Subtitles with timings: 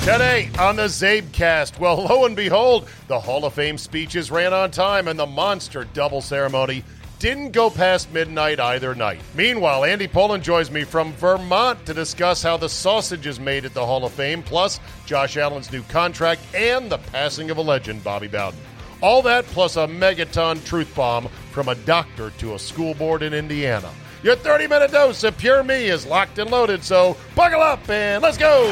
[0.00, 4.70] Today on the Czabecast, well, lo and behold, the Hall of Fame speeches ran on
[4.70, 6.82] time and the monster double ceremony
[7.18, 9.20] didn't go past midnight either night.
[9.34, 13.74] Meanwhile, Andy Pollin joins me from Vermont to discuss how the sausage is made at
[13.74, 18.02] the Hall of Fame, plus Josh Allen's new contract and the passing of a legend,
[18.02, 18.58] Bobby Bowden.
[19.02, 23.34] All that plus a megaton truth bomb from a doctor to a school board in
[23.34, 23.90] Indiana.
[24.22, 28.22] Your 30 minute dose of pure me is locked and loaded, so buckle up and
[28.22, 28.66] let's go!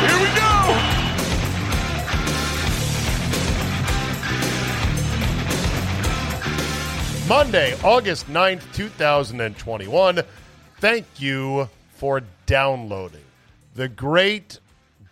[0.00, 0.94] Here we go!
[7.28, 10.20] Monday, August 9th, 2021.
[10.78, 13.24] Thank you for downloading.
[13.74, 14.60] The great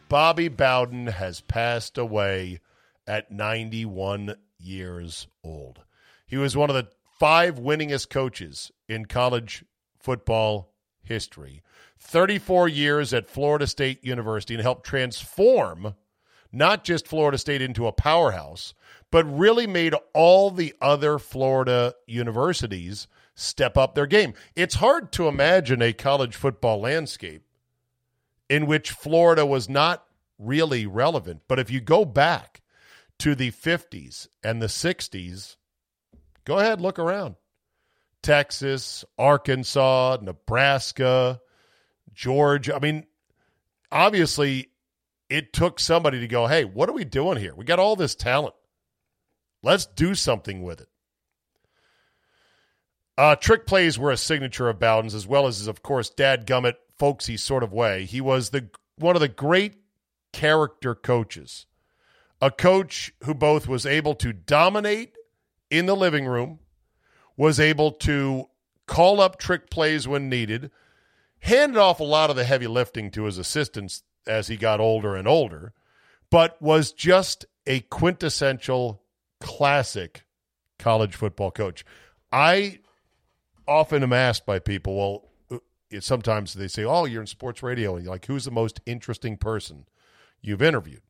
[0.09, 2.61] Bobby Bowden has passed away
[3.09, 5.81] at 91 years old.
[6.29, 6.87] He was one of the
[7.23, 9.65] five winningest coaches in college
[10.01, 10.75] football
[11.05, 11.63] history.
[12.01, 15.95] 34 years at Florida State University and helped transform
[16.51, 18.75] not just Florida State into a powerhouse,
[19.13, 23.07] but really made all the other Florida universities
[23.37, 24.35] step up their game.
[24.57, 27.45] It's hard to imagine a college football landscape
[28.51, 30.05] in which Florida was not
[30.41, 31.43] really relevant.
[31.47, 32.63] But if you go back
[33.21, 35.55] to the 50s and the 60s,
[36.45, 37.37] go ahead, look around.
[38.23, 41.41] Texas, Arkansas, Nebraska,
[42.13, 42.77] Georgia.
[42.77, 43.07] I mean,
[43.91, 44.71] obviously,
[45.29, 47.55] it took somebody to go, hey, what are we doing here?
[47.55, 48.55] We got all this talent.
[49.63, 50.89] Let's do something with it.
[53.19, 56.75] Uh, trick plays were a signature of Bowden's, as well as, of course, Dad Gummit,
[56.99, 58.05] folksy sort of way.
[58.05, 59.77] He was the one of the great
[60.33, 61.67] character coaches,
[62.41, 65.15] a coach who both was able to dominate
[65.73, 66.59] in the living room,
[67.35, 68.49] was able to
[68.87, 70.71] call up trick plays when needed,
[71.41, 75.17] handed off a lot of the heavy lifting to his assistants as he got older
[75.17, 75.73] and older,
[76.31, 79.03] but was just a quintessential
[79.41, 80.25] classic
[80.79, 81.87] college football coach.
[82.31, 82.81] I
[83.67, 84.97] often am asked by people,
[85.49, 85.61] well,
[85.91, 88.81] uh, sometimes they say, "Oh, you're in sports radio," and you're like, "Who's the most
[88.85, 89.87] interesting person
[90.43, 91.03] you've interviewed?"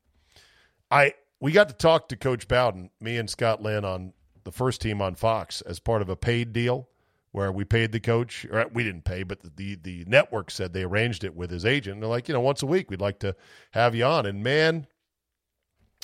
[0.90, 4.12] I we got to talk to Coach Bowden, me and Scott Lynn on
[4.44, 6.88] the first team on Fox as part of a paid deal
[7.32, 10.82] where we paid the coach, or we didn't pay, but the, the, network said they
[10.82, 11.98] arranged it with his agent.
[11.98, 13.34] They're like, you know, once a week we'd like to
[13.70, 14.26] have you on.
[14.26, 14.86] And man,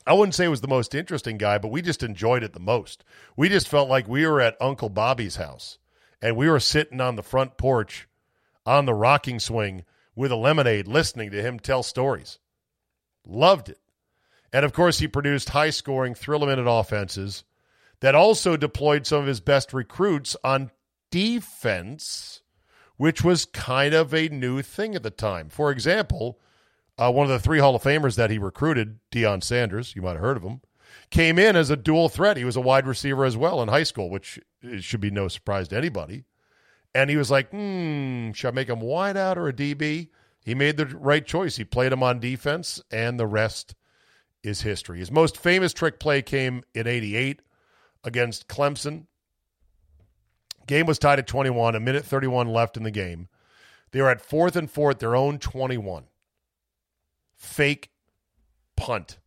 [0.07, 2.61] I wouldn't say it was the most interesting guy, but we just enjoyed it the
[2.61, 3.05] most.
[3.37, 5.79] We just felt like we were at Uncle Bobby's house
[6.23, 8.09] and we were sitting on the front porch
[8.65, 9.85] on the rocking swing
[10.17, 12.39] with a lemonade listening to him tell stories.
[13.27, 13.81] Loved it.
[14.51, 17.45] And of course, he produced high scoring, thrill a minute offenses
[18.01, 20.71] that also deployed some of his best recruits on
[21.11, 22.43] defense,
[22.97, 25.49] which was kind of a new thing at the time.
[25.49, 26.39] For example,
[26.97, 30.13] uh, one of the three Hall of Famers that he recruited, Deion Sanders, you might
[30.13, 30.61] have heard of him,
[31.11, 32.37] came in as a dual threat.
[32.37, 34.41] He was a wide receiver as well in high school, which
[34.81, 36.25] should be no surprise to anybody.
[36.95, 40.09] And he was like, hmm, should I make him wide out or a DB?
[40.45, 41.57] He made the right choice.
[41.57, 43.75] He played him on defense, and the rest
[44.43, 44.99] is history.
[44.99, 47.43] His most famous trick play came in 88
[48.09, 49.07] against Clemson.
[50.67, 53.29] Game was tied at 21, a minute 31 left in the game.
[53.93, 56.05] They were at fourth and four at their own 21
[57.35, 57.91] fake
[58.77, 59.19] punt.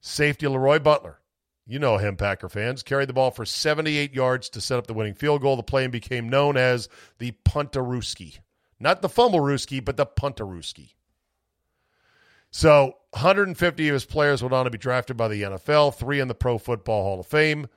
[0.00, 1.20] Safety Leroy Butler,
[1.64, 4.94] you know him, Packer fans, carried the ball for 78 yards to set up the
[4.94, 5.56] winning field goal.
[5.56, 8.40] The play became known as the Puntrooskie.
[8.80, 10.94] Not the Fumblerooski, but the Puntrooskie.
[12.50, 16.26] So 150 of his players went on to be drafted by the NFL, three in
[16.26, 17.68] the Pro Football Hall of Fame.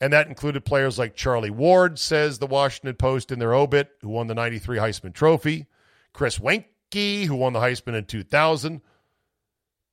[0.00, 4.08] And that included players like Charlie Ward, says the Washington Post in their obit, who
[4.08, 5.66] won the 93 Heisman Trophy.
[6.12, 8.80] Chris Weinke, who won the Heisman in 2000,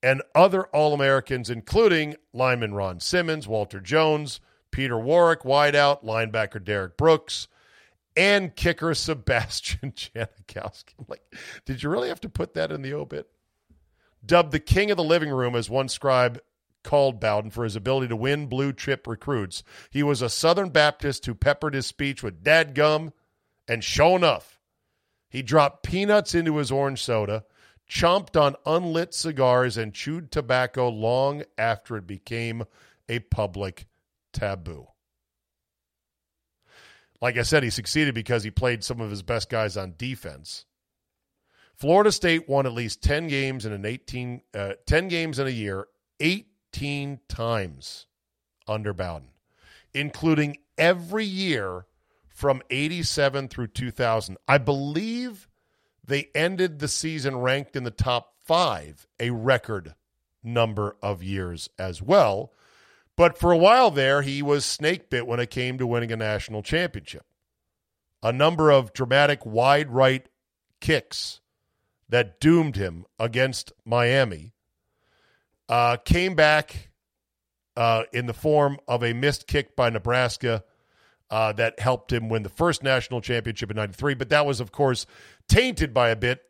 [0.04, 4.40] and other All Americans, including lineman Ron Simmons, Walter Jones,
[4.72, 7.48] Peter Warrick, wideout, linebacker Derrick Brooks,
[8.16, 10.94] and kicker Sebastian Janikowski.
[11.08, 11.22] like,
[11.66, 13.28] did you really have to put that in the obit?
[14.26, 16.40] Dubbed the king of the living room, as one scribe
[16.84, 19.64] called Bowden for his ability to win blue chip recruits.
[19.90, 23.14] He was a Southern Baptist who peppered his speech with dad gum,
[23.68, 24.60] and show enough,
[25.30, 27.46] he dropped peanuts into his orange soda,
[27.90, 32.66] chomped on unlit cigars, and chewed tobacco long after it became
[33.08, 33.88] a public
[34.34, 34.88] taboo.
[37.22, 40.66] Like I said, he succeeded because he played some of his best guys on defense.
[41.76, 45.52] Florida State won at least 10 games in an 18 uh, 10 games in a
[45.52, 45.88] year
[46.74, 48.06] 18 times
[48.68, 49.30] under Bowden,
[49.94, 51.86] including every year
[52.28, 54.38] from 87 through 2000.
[54.48, 55.50] I believe
[56.04, 59.96] they ended the season ranked in the top five, a record
[60.44, 62.54] number of years as well.
[63.18, 66.18] But for a while there, he was snake bit when it came to winning a
[66.18, 67.26] national championship.
[68.24, 70.28] A number of dramatic wide right
[70.80, 71.42] kicks
[72.08, 74.54] that doomed him against Miami
[75.72, 76.92] uh, came back
[77.78, 80.64] uh, in the form of a missed kick by Nebraska
[81.30, 84.16] uh, that helped him win the first national championship in 93.
[84.16, 85.06] But that was, of course,
[85.48, 86.42] tainted by a bit,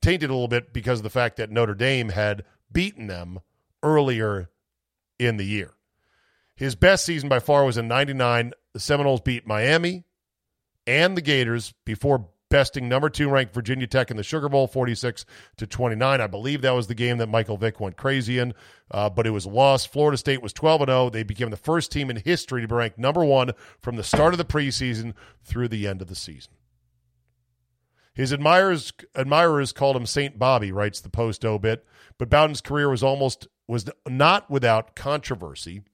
[0.00, 3.38] tainted a little bit because of the fact that Notre Dame had beaten them
[3.80, 4.50] earlier
[5.20, 5.74] in the year.
[6.56, 8.52] His best season by far was in 99.
[8.74, 10.04] The Seminoles beat Miami
[10.84, 15.24] and the Gators before besting number two ranked Virginia Tech in the Sugar Bowl, 46
[15.56, 16.20] to 29.
[16.20, 18.52] I believe that was the game that Michael Vick went crazy in,
[18.90, 19.90] uh, but it was lost.
[19.90, 21.08] Florida State was 12 and 0.
[21.08, 24.34] They became the first team in history to be ranked number one from the start
[24.34, 26.52] of the preseason through the end of the season.
[28.12, 31.86] His admirers admirers called him Saint Bobby, writes the Post obit.
[32.18, 35.84] But Bowden's career was almost was not without controversy.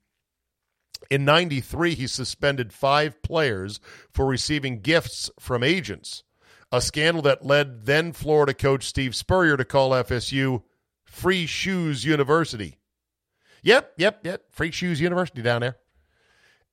[1.09, 3.79] In 93, he suspended five players
[4.11, 6.25] for receiving gifts from agents
[6.71, 10.63] a scandal that led then Florida coach Steve Spurrier to call FSU
[11.05, 12.79] Free Shoes University.
[13.63, 14.43] Yep, yep, yep.
[14.51, 15.77] Free Shoes University down there.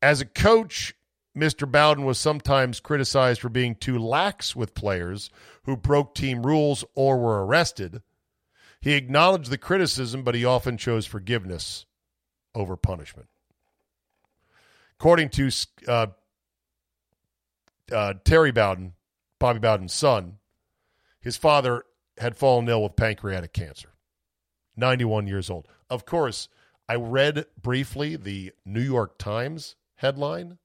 [0.01, 0.93] As a coach,
[1.35, 1.69] Mr.
[1.69, 5.29] Bowden was sometimes criticized for being too lax with players
[5.63, 8.01] who broke team rules or were arrested.
[8.79, 11.85] He acknowledged the criticism, but he often chose forgiveness
[12.53, 13.27] over punishment.
[14.99, 15.49] According to
[15.87, 16.07] uh,
[17.91, 18.93] uh, Terry Bowden,
[19.45, 20.39] Bobby Bowden's son,
[21.21, 21.83] his father
[22.17, 23.89] had fallen ill with pancreatic cancer,
[24.75, 25.67] 91 years old.
[25.87, 26.49] Of course,
[26.89, 30.57] I read briefly the New York Times headline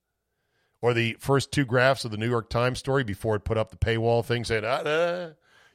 [0.80, 3.70] or the first two graphs of the New York Times story before it put up
[3.70, 5.28] the paywall thing saying, ah, nah,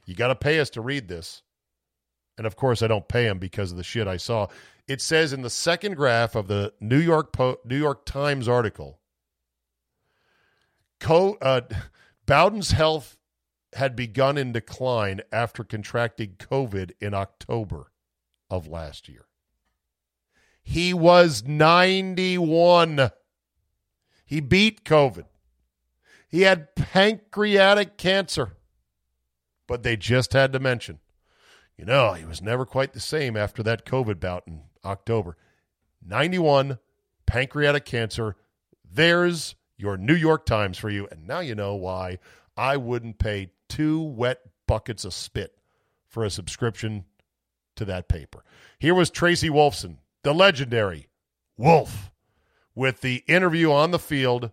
[0.04, 1.44] you got to pay us to read this.
[2.36, 4.48] And of course, I don't pay him because of the shit I saw.
[4.88, 8.98] It says in the second graph of the New York po- New York Times article,
[10.98, 11.60] co- uh,
[12.26, 13.16] Bowden's health
[13.74, 17.92] had begun in decline after contracting COVID in October
[18.50, 19.26] of last year.
[20.62, 23.10] He was 91.
[24.24, 25.26] He beat COVID.
[26.28, 28.56] He had pancreatic cancer.
[29.68, 31.00] But they just had to mention,
[31.76, 35.36] you know, he was never quite the same after that COVID bout in October.
[36.04, 36.78] 91,
[37.26, 38.36] pancreatic cancer.
[38.88, 41.06] There's your New York Times for you.
[41.10, 42.18] And now you know why
[42.56, 45.56] I wouldn't pay two wet buckets of spit
[46.06, 47.04] for a subscription
[47.76, 48.42] to that paper.
[48.78, 51.08] Here was Tracy Wolfson, the legendary
[51.56, 52.10] Wolf,
[52.74, 54.50] with the interview on the field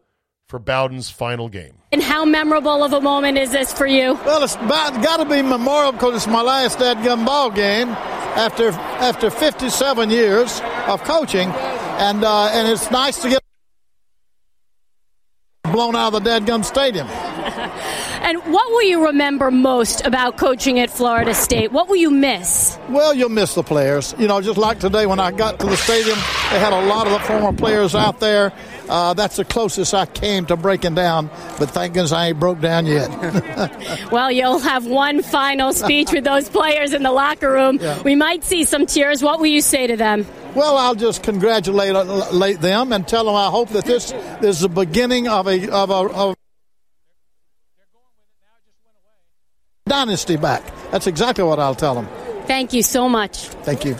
[0.48, 1.74] for Bowden's final game.
[1.92, 4.14] And how memorable of a moment is this for you?
[4.26, 9.30] Well, it's got to be memorable because it's my last dadgum ball game after after
[9.30, 13.44] 57 years of coaching, and uh, and it's nice to get
[15.74, 17.08] blown out of the dadgum stadium.
[18.24, 21.74] And what will you remember most about coaching at Florida State?
[21.74, 22.80] What will you miss?
[22.88, 24.16] Well, you'll miss the players.
[24.18, 26.18] You know, just like today when I got to the stadium,
[26.50, 28.54] they had a lot of the former players out there.
[28.88, 31.28] Uh, that's the closest I came to breaking down,
[31.60, 33.10] but thank goodness I ain't broke down yet.
[34.12, 37.78] well, you'll have one final speech with those players in the locker room.
[37.84, 38.02] Yeah.
[38.04, 39.22] We might see some tears.
[39.22, 40.26] What will you say to them?
[40.56, 44.62] Well, I'll just congratulate uh, them and tell them I hope that this, this is
[44.62, 46.36] the beginning of a, of a, of
[49.88, 50.64] dynasty back.
[50.92, 52.08] That's exactly what I'll tell them.
[52.46, 53.48] Thank you so much.
[53.48, 53.96] Thank you.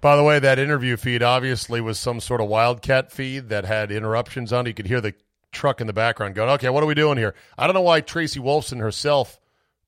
[0.00, 3.92] By the way, that interview feed obviously was some sort of wildcat feed that had
[3.92, 4.70] interruptions on it.
[4.70, 5.14] You could hear the
[5.52, 7.34] truck in the background going, okay, what are we doing here?
[7.56, 9.38] I don't know why Tracy Wolfson herself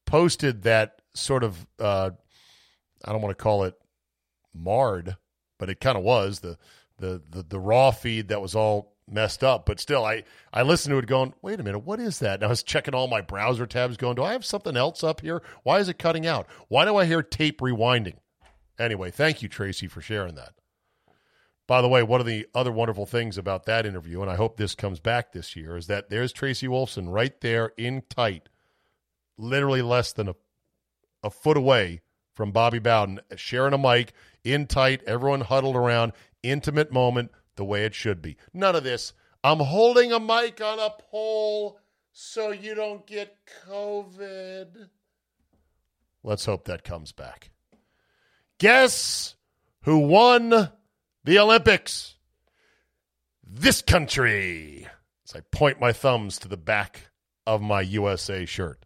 [0.05, 2.11] posted that sort of, uh,
[3.05, 3.75] I don't want to call it
[4.55, 5.17] marred,
[5.65, 6.59] but it kind of was the,
[6.99, 9.65] the, the, the raw feed that was all messed up.
[9.65, 12.35] But still, I I listened to it going, wait a minute, what is that?
[12.35, 15.23] And I was checking all my browser tabs, going, do I have something else up
[15.23, 15.43] here?
[15.63, 16.47] Why is it cutting out?
[16.69, 18.17] Why do I hear tape rewinding?
[18.79, 20.53] Anyway, thank you, Tracy, for sharing that.
[21.67, 24.59] By the way, one of the other wonderful things about that interview, and I hope
[24.59, 28.51] this comes back this year, is that there's Tracy Wolfson right there in tight,
[29.39, 30.35] literally less than a,
[31.23, 32.03] a foot away
[32.35, 34.13] from Bobby Bowden, sharing a mic
[34.45, 38.37] in tight, everyone huddled around, intimate moment the way it should be.
[38.53, 39.13] None of this.
[39.43, 41.81] I'm holding a mic on a pole
[42.13, 43.37] so you don't get
[43.67, 44.89] COVID.
[46.23, 47.51] Let's hope that comes back.
[48.59, 49.35] Guess
[49.83, 50.71] who won
[51.25, 52.15] the Olympics?
[53.47, 54.87] This country.
[55.27, 57.11] As I point my thumbs to the back
[57.47, 58.85] of my USA shirt.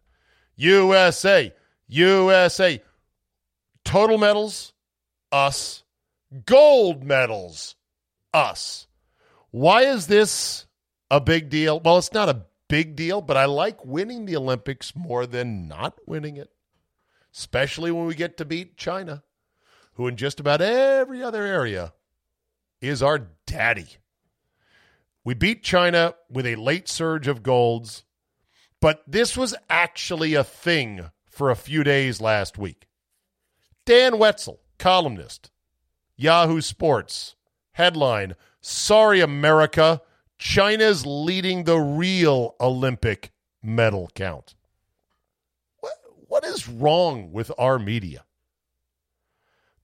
[0.55, 1.53] USA,
[1.87, 2.81] USA.
[3.85, 4.73] Total medals,
[5.31, 5.83] us.
[6.45, 7.75] Gold medals,
[8.33, 8.87] us.
[9.51, 10.67] Why is this
[11.09, 11.79] a big deal?
[11.79, 15.97] Well, it's not a big deal, but I like winning the Olympics more than not
[16.05, 16.51] winning it,
[17.33, 19.23] especially when we get to beat China,
[19.93, 21.93] who in just about every other area
[22.79, 23.87] is our daddy.
[25.25, 28.03] We beat China with a late surge of golds,
[28.79, 32.87] but this was actually a thing for a few days last week.
[33.85, 35.51] Dan Wetzel, columnist,
[36.17, 37.35] Yahoo Sports,
[37.73, 40.01] Headline Sorry, America.
[40.37, 43.31] China's leading the real Olympic
[43.61, 44.55] medal count.
[45.79, 45.93] What,
[46.27, 48.23] what is wrong with our media?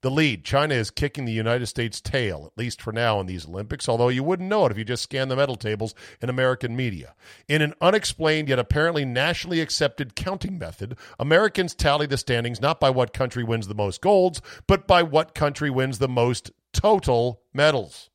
[0.05, 3.47] The lead China is kicking the United States' tail, at least for now, in these
[3.47, 6.75] Olympics, although you wouldn't know it if you just scanned the medal tables in American
[6.75, 7.15] media.
[7.47, 12.91] In an unexplained yet apparently nationally accepted counting method, Americans tally the standings not by
[12.91, 18.11] what country wins the most golds, but by what country wins the most total medals.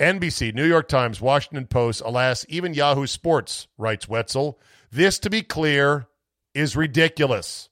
[0.00, 4.58] NBC, New York Times, Washington Post, alas, even Yahoo Sports, writes Wetzel.
[4.90, 6.06] This, to be clear,
[6.54, 7.68] is ridiculous.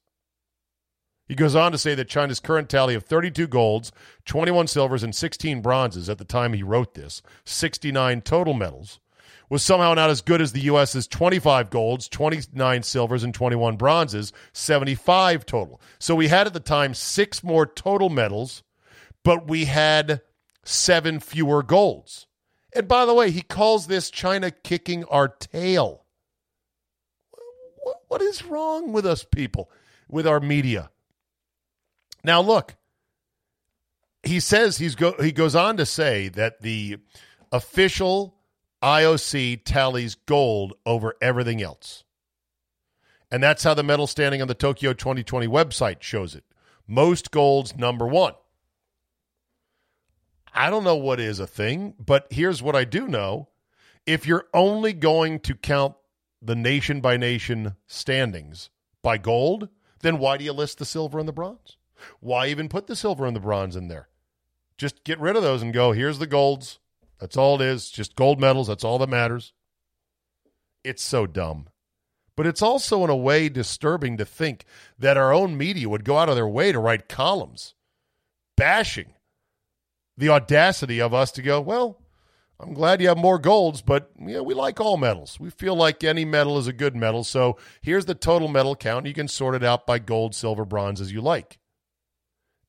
[1.31, 3.93] He goes on to say that China's current tally of 32 golds,
[4.27, 8.99] 21 silvers, and 16 bronzes at the time he wrote this, 69 total medals,
[9.49, 14.33] was somehow not as good as the U.S.'s 25 golds, 29 silvers, and 21 bronzes,
[14.53, 15.81] 75 total.
[16.01, 18.65] So we had at the time six more total medals
[19.23, 20.23] but we had
[20.65, 22.27] seven fewer golds.
[22.75, 26.05] And by the way, he calls this China kicking our tail.
[28.09, 29.71] What is wrong with us people,
[30.09, 30.91] with our media?
[32.23, 32.77] Now, look,
[34.23, 36.99] he says he's go, he goes on to say that the
[37.53, 38.37] official
[38.83, 42.05] IOC tallies gold over everything else.
[43.31, 46.45] And that's how the medal standing on the Tokyo 2020 website shows it.
[46.87, 48.35] Most golds, number one.
[50.53, 53.49] I don't know what is a thing, but here's what I do know.
[54.05, 55.95] If you're only going to count
[56.43, 58.71] the nation by nation standings
[59.03, 59.69] by gold,
[60.01, 61.77] then why do you list the silver and the bronze?
[62.21, 64.09] Why even put the silver and the bronze in there?
[64.79, 66.79] Just get rid of those and go, here's the golds.
[67.19, 67.91] That's all it is.
[67.91, 68.69] Just gold medals.
[68.69, 69.53] That's all that matters.
[70.83, 71.69] It's so dumb.
[72.37, 74.65] But it's also, in a way, disturbing to think
[74.99, 77.75] that our own media would go out of their way to write columns
[78.57, 79.15] bashing
[80.17, 82.01] the audacity of us to go, well,
[82.59, 85.41] I'm glad you have more golds, but know, we like all medals.
[85.41, 87.25] We feel like any medal is a good medal.
[87.25, 89.07] So here's the total medal count.
[89.07, 91.59] You can sort it out by gold, silver, bronze as you like.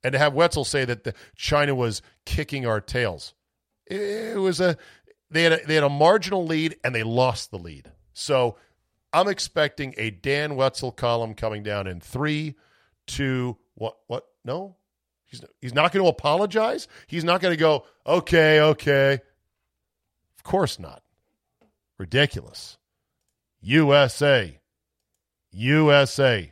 [0.04, 3.34] And to have Wetzel say that China was kicking our tails,
[3.86, 4.78] it was a
[5.30, 7.92] they had a, they had a marginal lead and they lost the lead.
[8.14, 8.58] So
[9.14, 12.56] I'm expecting a Dan Wetzel column coming down in three,
[13.08, 13.98] two, what?
[14.08, 14.26] What?
[14.44, 14.76] No,
[15.26, 16.88] he's he's not going to apologize.
[17.08, 17.86] He's not going to go.
[18.06, 19.20] Okay, okay.
[20.38, 21.04] Of course not.
[21.98, 22.78] Ridiculous.
[23.62, 24.60] USA.
[25.52, 26.52] USA.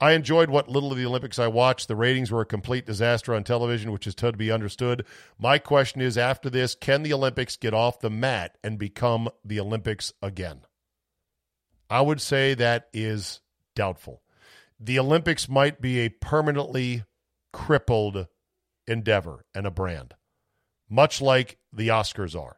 [0.00, 1.88] I enjoyed what little of the Olympics I watched.
[1.88, 5.04] The ratings were a complete disaster on television, which is to be understood.
[5.38, 9.58] My question is after this, can the Olympics get off the mat and become the
[9.58, 10.60] Olympics again?
[11.90, 13.40] I would say that is
[13.74, 14.22] doubtful.
[14.78, 17.04] The Olympics might be a permanently
[17.52, 18.28] crippled
[18.86, 20.14] endeavor and a brand,
[20.88, 22.56] much like the Oscars are.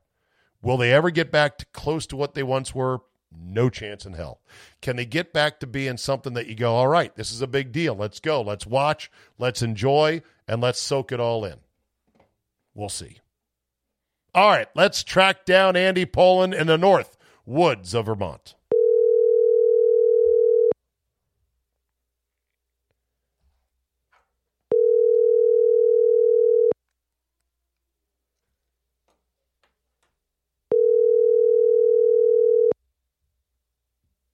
[0.61, 3.00] Will they ever get back to close to what they once were?
[3.33, 4.41] No chance in hell.
[4.81, 7.47] Can they get back to being something that you go, all right, this is a
[7.47, 7.95] big deal.
[7.95, 8.43] Let's go.
[8.43, 9.11] Let's watch.
[9.39, 10.23] Let's enjoy.
[10.49, 11.59] And let's soak it all in.
[12.75, 13.19] We'll see.
[14.35, 18.55] All right, let's track down Andy Pollin in the north woods of Vermont.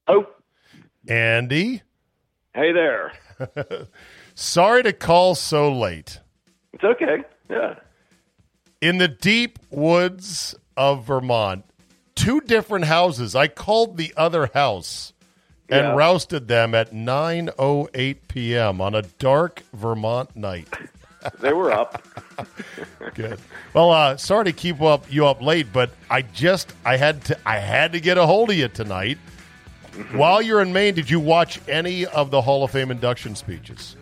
[0.07, 0.25] Oh,
[1.07, 1.81] Andy,
[2.53, 3.13] hey there.
[4.35, 6.19] sorry to call so late.
[6.73, 7.23] It's okay.
[7.49, 7.75] Yeah.
[8.81, 11.65] In the deep woods of Vermont,
[12.15, 13.35] two different houses.
[13.35, 15.13] I called the other house
[15.69, 15.93] and Yeah.
[15.95, 18.79] rousted them at 9:08 p.m.
[18.81, 20.67] on a dark Vermont night.
[21.41, 22.01] They were up.
[23.15, 23.37] Good.
[23.73, 27.37] Well, uh, sorry to keep up you up late, but I just I had to
[27.45, 29.17] I had to get a hold of you tonight.
[30.13, 33.95] While you're in Maine, did you watch any of the Hall of Fame induction speeches?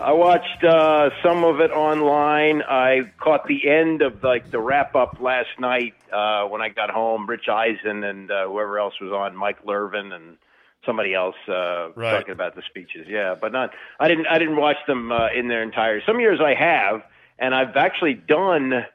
[0.00, 2.62] I watched uh, some of it online.
[2.62, 6.90] I caught the end of like the wrap up last night uh, when I got
[6.90, 7.28] home.
[7.28, 10.38] Rich Eisen and uh, whoever else was on, Michael Irvin and
[10.86, 12.12] somebody else uh, Right.
[12.12, 13.06] talking about the speeches.
[13.08, 13.72] Yeah, but not.
[14.00, 14.26] I didn't.
[14.26, 16.02] I didn't watch them uh, in their entirety.
[16.06, 17.02] Some years I have,
[17.38, 18.86] and I've actually done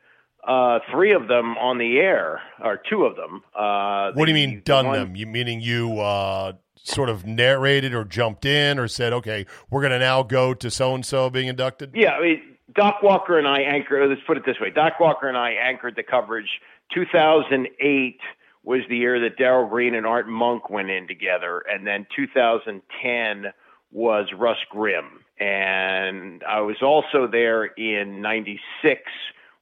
[0.48, 3.44] uh, three of them on the air, or two of them.
[3.56, 5.16] Uh, What do you mean done one- them?
[5.16, 9.94] You meaning you uh, sort of narrated or jumped in or said, "Okay, we're going
[9.94, 12.42] to now go to so and so being inducted." Yeah, I mean,
[12.76, 14.08] Doc Walker and I anchored.
[14.10, 16.50] Let's put it this way: Doc Walker and I anchored the coverage.
[16.94, 18.20] 2008
[18.64, 23.52] was the year that Darrell Green and Art Monk went in together, and then 2010
[23.92, 25.22] was Russ Grimm.
[25.40, 29.02] And I was also there in '96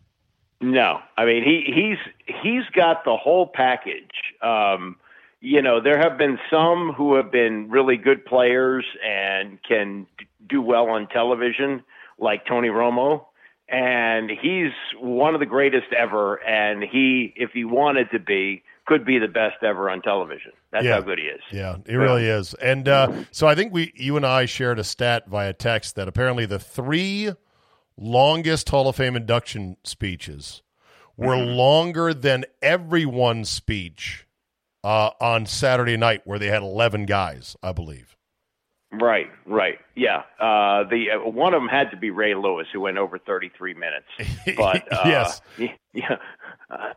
[0.64, 1.98] No, I mean he he's
[2.42, 4.12] he's got the whole package.
[4.42, 4.96] Um,
[5.42, 10.08] you know, there have been some who have been really good players and can
[10.48, 11.84] do well on television,
[12.18, 13.26] like Tony Romo,
[13.68, 14.72] and he's
[15.02, 16.36] one of the greatest ever.
[16.46, 20.54] And he, if he wanted to be, could be the best ever on television.
[20.72, 20.94] That's Yeah.
[20.96, 21.42] how good he is.
[21.52, 22.54] Yeah, it really is.
[22.56, 26.08] And uh, so I think we, you and I shared a stat via text that
[26.08, 27.34] apparently the three
[27.98, 30.62] longest Hall of Fame induction speeches
[31.18, 34.26] were longer than everyone's speech
[34.84, 38.16] uh, on Saturday night, where they had eleven guys, I believe.
[38.92, 40.24] Right, right, yeah.
[40.40, 43.74] Uh, the uh, one of them had to be Ray Lewis, who went over 33
[43.74, 44.06] minutes.
[44.56, 45.42] But uh, Yes.
[45.94, 46.18] yeah,
[46.70, 46.94] uh,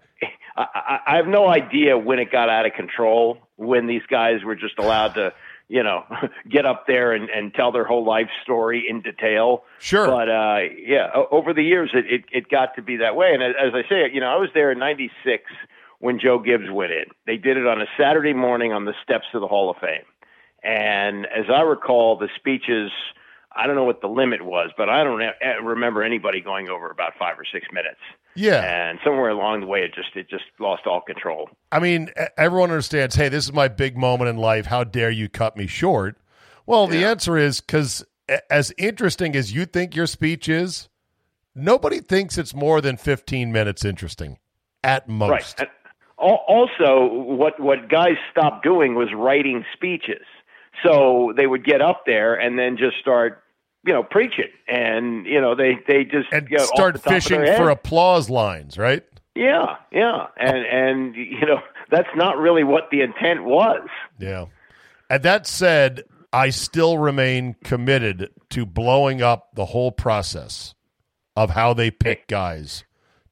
[0.56, 3.38] I, I, I have no idea when it got out of control.
[3.56, 5.32] When these guys were just allowed to
[5.68, 6.04] you know,
[6.48, 9.64] get up there and, and tell their whole life story in detail.
[9.78, 10.06] Sure.
[10.06, 13.32] But uh, yeah, over the years, it, it, it got to be that way.
[13.32, 15.44] And as I say, you know, I was there in '96
[15.98, 17.04] when Joe Gibbs went in.
[17.26, 20.04] They did it on a Saturday morning on the steps of the Hall of Fame.
[20.62, 22.90] And as I recall, the speeches.
[23.58, 25.22] I don't know what the limit was, but I don't
[25.64, 28.00] remember anybody going over about five or six minutes.
[28.36, 28.62] Yeah.
[28.62, 31.48] And somewhere along the way, it just it just lost all control.
[31.72, 33.14] I mean, everyone understands.
[33.14, 34.66] Hey, this is my big moment in life.
[34.66, 36.16] How dare you cut me short?
[36.66, 38.04] Well, the answer is because
[38.50, 40.88] as interesting as you think your speech is,
[41.54, 44.38] nobody thinks it's more than fifteen minutes interesting,
[44.82, 45.30] at most.
[45.30, 45.54] Right.
[45.60, 45.68] And
[46.18, 50.24] also, what what guys stopped doing was writing speeches.
[50.84, 53.42] So they would get up there and then just start
[53.86, 57.44] you know, preach it, and you know, they they just and you know, start fishing
[57.56, 59.04] for applause lines, right?
[59.34, 63.88] Yeah, yeah, and and you know, that's not really what the intent was.
[64.18, 64.46] Yeah.
[65.08, 70.74] And that said, I still remain committed to blowing up the whole process
[71.36, 72.84] of how they pick guys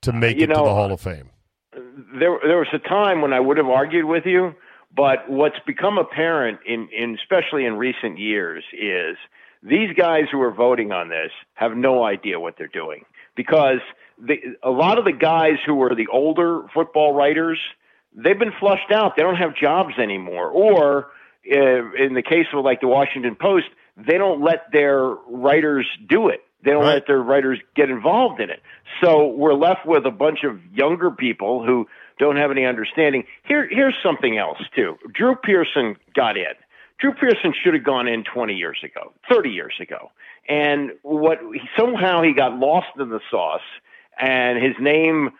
[0.03, 1.31] to uh, make you it know, to the Hall of uh, Fame.
[1.73, 4.55] There, there was a time when I would have argued with you,
[4.95, 9.17] but what's become apparent in, in especially in recent years is
[9.65, 13.79] these guys who are voting on this have no idea what they're doing because
[14.19, 17.59] the, a lot of the guys who are the older football writers,
[18.15, 19.17] they've been flushed out.
[19.17, 20.49] They don't have jobs anymore.
[20.51, 21.07] Or
[21.51, 21.57] uh,
[21.97, 26.41] in the case of like the Washington Post, they don't let their writers do it.
[26.65, 26.95] They don't Right.
[26.95, 28.63] let their writers get involved in it.
[29.03, 31.87] So we're left with a bunch of younger people who
[32.19, 33.25] don't have any understanding.
[33.45, 34.97] Here, here's something else too.
[35.13, 36.55] Drew Pearson got in.
[36.99, 40.11] Drew Pearson should have gone in 20 years ago, 30 years ago.
[40.49, 41.39] And what
[41.79, 43.61] somehow he got lost in the sauce,
[44.19, 45.31] and his name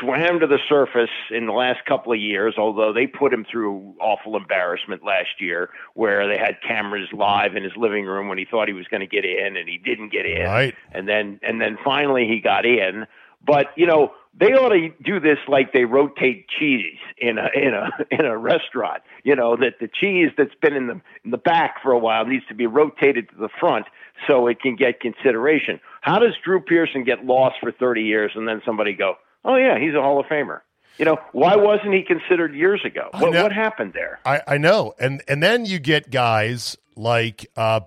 [0.00, 2.54] swam to the surface in the last couple of years.
[2.56, 7.64] Although they put him through awful embarrassment last year, where they had cameras live in
[7.64, 10.12] his living room when he thought he was going to get in, and he didn't
[10.12, 10.46] get in.
[10.46, 10.74] Right.
[10.92, 13.06] And then and then finally he got in.
[13.44, 17.74] But you know they ought to do this like they rotate cheese in a in
[17.74, 19.02] a in a restaurant.
[19.24, 22.24] You know that the cheese that's been in the in the back for a while
[22.26, 23.86] needs to be rotated to the front
[24.26, 25.80] so it can get consideration.
[26.00, 29.78] How does Drew Pearson get lost for 30 years and then somebody go, "Oh yeah,
[29.78, 30.60] he's a Hall of Famer"?
[30.98, 33.10] You know, why wasn't he considered years ago?
[33.12, 34.18] What, what happened there?
[34.24, 37.80] I, I know, and and then you get guys like uh,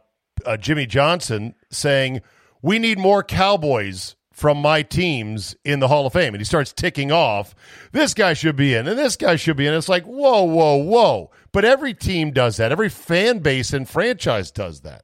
[0.46, 2.22] uh, Jimmy Johnson saying
[2.62, 6.72] we need more Cowboys from my teams in the Hall of Fame, and he starts
[6.72, 7.54] ticking off.
[7.92, 9.74] This guy should be in, and this guy should be in.
[9.74, 11.32] It's like whoa, whoa, whoa!
[11.52, 12.72] But every team does that.
[12.72, 15.04] Every fan base and franchise does that.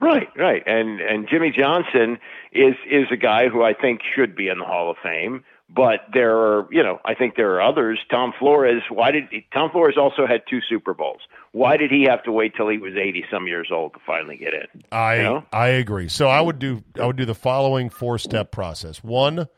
[0.00, 0.62] Right, right.
[0.66, 2.18] And and Jimmy Johnson
[2.52, 5.44] is is a guy who I think should be in the Hall of Fame.
[5.68, 7.98] But there are, you know, I think there are others.
[8.08, 8.82] Tom Flores.
[8.88, 11.20] Why did Tom Flores also had two Super Bowls?
[11.50, 14.36] Why did he have to wait till he was eighty some years old to finally
[14.36, 14.82] get in?
[14.92, 15.44] I You know?
[15.52, 16.08] I agree.
[16.08, 19.02] So I would do I would do the following four step process.
[19.02, 19.48] One,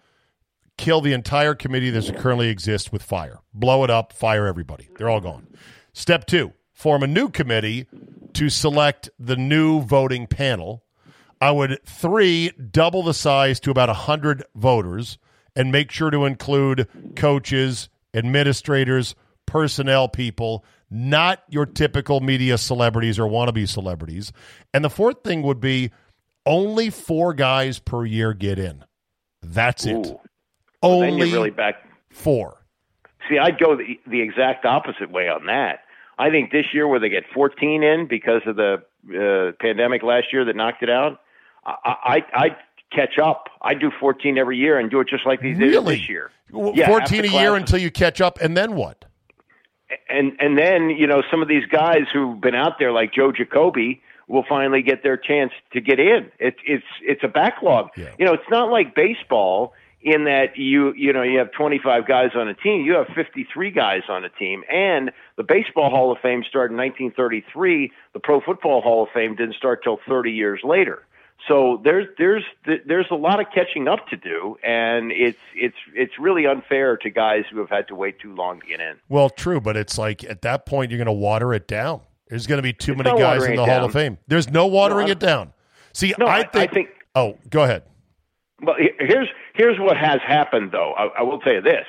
[0.79, 3.41] kill the entire committee that currently exists with fire.
[3.53, 4.89] Blow it up, fire everybody.
[4.97, 5.47] They're all gone.
[5.93, 7.87] Step two, form a new committee
[8.33, 10.85] to select the new voting panel.
[11.41, 15.19] I would three double the size to about hundred voters
[15.59, 23.29] and make sure to include coaches, administrators, personnel people, not your typical media celebrities or
[23.29, 24.33] wannabe celebrities.
[24.73, 25.91] And the fourth thing would be
[26.47, 28.85] only four guys per year get in.
[29.43, 29.97] That's it.
[29.97, 30.21] Ooh.
[30.81, 31.83] Only you're really back.
[32.11, 32.65] four.
[33.29, 35.81] See, I'd go the, the exact opposite way on that.
[36.19, 40.33] I think this year, where they get 14 in because of the uh, pandemic last
[40.33, 41.21] year that knocked it out,
[41.67, 42.57] I, I, I'd
[42.93, 43.49] catch up.
[43.63, 45.97] I'd do 14 every year and do it just like did Really?
[45.97, 46.31] this year.
[46.53, 49.05] W- Yeah, 14 a year until you catch up, and then what?
[50.11, 53.33] and and then you know some of these guys who've been out there like Joe
[53.33, 56.31] Jacoby will finally get their chance to get in.
[56.39, 57.89] It's it's it's a backlog.
[57.97, 58.11] Yeah.
[58.19, 59.73] You know, it's not like baseball
[60.03, 62.83] in that you you know you have 25 guys on a team.
[62.85, 66.79] You have 53 guys on a team, and the Baseball Hall of Fame started in
[66.79, 67.91] 1933.
[68.13, 71.03] The Pro Football Hall of Fame didn't start till 30 years later.
[71.47, 72.43] So there's there's
[72.87, 77.11] there's a lot of catching up to do, and it's it's it's really unfair to
[77.11, 78.97] guys who have had to wait too long to get in.
[79.09, 82.01] Well, true, but it's like at that point you're going to water it down.
[82.29, 83.85] There's going to be too It's many guys in the Hall down.
[83.85, 84.19] of Fame.
[84.27, 85.53] There's no watering No, it down.
[85.95, 86.71] See, No, I think.
[86.71, 87.85] I think- Oh, go ahead.
[88.61, 90.93] Well, here's here's what has happened, though.
[90.93, 91.87] I, I will tell you this: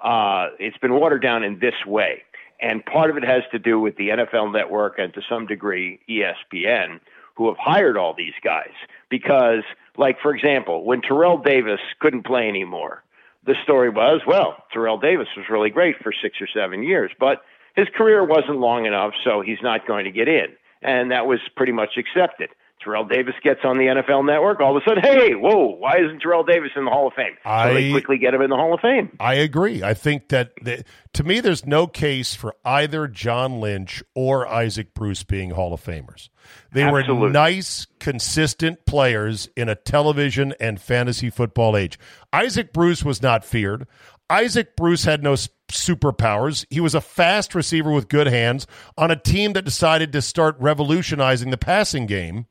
[0.00, 2.22] uh, it's been watered down in this way,
[2.60, 6.00] and part of it has to do with the NFL Network and to some degree
[6.08, 7.00] ESPN,
[7.34, 8.72] who have hired all these guys.
[9.10, 9.62] Because,
[9.96, 13.02] like for example, when Terrell Davis couldn't play anymore,
[13.44, 17.42] the story was, well, Terrell Davis was really great for six or seven years, but
[17.74, 20.48] his career wasn't long enough, so he's not going to get in.
[20.82, 22.50] and that was pretty much accepted.
[22.82, 24.60] Terrell Davis gets on the NFL Network.
[24.60, 25.76] All of a sudden, hey, whoa!
[25.76, 27.36] Why isn't Terrell Davis in the Hall of Fame?
[27.44, 29.16] I, so they quickly get him in the Hall of Fame.
[29.20, 29.82] I agree.
[29.82, 34.94] I think that the, to me, there's no case for either John Lynch or Isaac
[34.94, 36.28] Bruce being Hall of Famers.
[36.72, 37.14] They Absolutely.
[37.14, 41.98] were nice, consistent players in a television and fantasy football age.
[42.32, 43.86] Isaac Bruce was not feared.
[44.28, 45.34] Isaac Bruce had no
[45.70, 46.64] superpowers.
[46.70, 48.66] He was a fast receiver with good hands
[48.96, 52.46] on a team that decided to start revolutionizing the passing game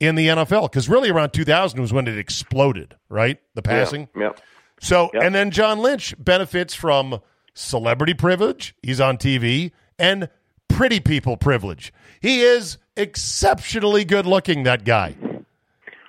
[0.00, 3.38] in the NFL because really around 2000 was when it exploded, right?
[3.54, 4.08] The passing.
[4.16, 4.22] Yeah.
[4.24, 4.40] Yep.
[4.80, 5.22] So, Yep.
[5.22, 7.20] and then John Lynch benefits from
[7.54, 8.74] celebrity privilege.
[8.82, 10.28] He's on TV and
[10.68, 11.92] pretty people privilege.
[12.20, 15.14] He is exceptionally good looking, that guy.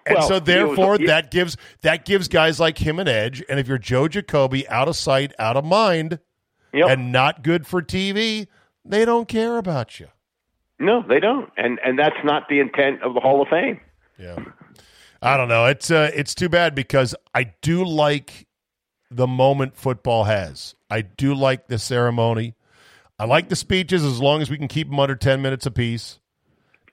[0.06, 3.44] And Well, so he was- therefore that gives that gives guys like him an edge.
[3.50, 6.20] And if you're Joe Jacoby out of sight, out of mind,
[6.74, 6.90] Yep.
[6.90, 8.48] and not good for TV,
[8.86, 10.08] they don't care about you.
[10.80, 13.80] No, they don't, and and that's not the intent of the Hall of Fame.
[14.20, 14.38] Yeah.
[15.22, 15.66] I don't know.
[15.66, 18.48] It's uh, it's too bad because I do like
[19.10, 20.76] the moment football has.
[20.90, 22.56] I do like the ceremony.
[23.20, 26.20] I like the speeches as long as we can keep them under 10 minutes apiece.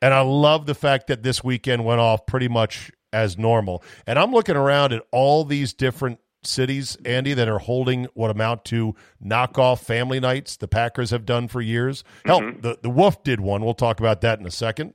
[0.01, 3.83] And I love the fact that this weekend went off pretty much as normal.
[4.07, 8.65] And I'm looking around at all these different cities, Andy, that are holding what amount
[8.67, 12.05] to knockoff family nights the Packers have done for years.
[12.25, 12.61] Hell, mm-hmm.
[12.61, 13.65] the, the Wolf did one.
[13.65, 14.95] We'll talk about that in a second.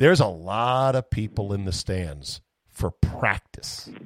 [0.00, 3.88] There's a lot of people in the stands for practice.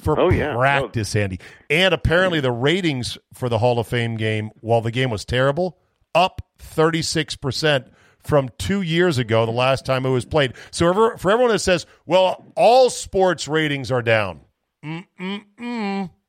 [0.00, 0.54] For Oh, yeah.
[0.54, 1.40] practice, Andy.
[1.68, 5.78] And apparently the ratings for the Hall of Fame game, while the game was terrible,
[6.14, 7.88] up 36%
[8.20, 10.52] from two years ago, the last time it was played.
[10.70, 14.40] So for everyone that says, well, all sports ratings are down.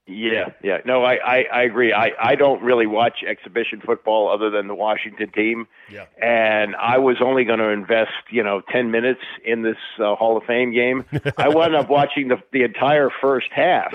[0.08, 0.78] Yeah, yeah.
[0.86, 1.92] No, I, I, I agree.
[1.92, 5.68] I, I don't really watch exhibition football other than the Washington team.
[5.92, 6.06] Yeah.
[6.22, 10.38] And I was only going to invest, you know, 10 minutes in this uh, Hall
[10.38, 11.04] of Fame game.
[11.38, 13.94] I wound up watching the, the entire first half.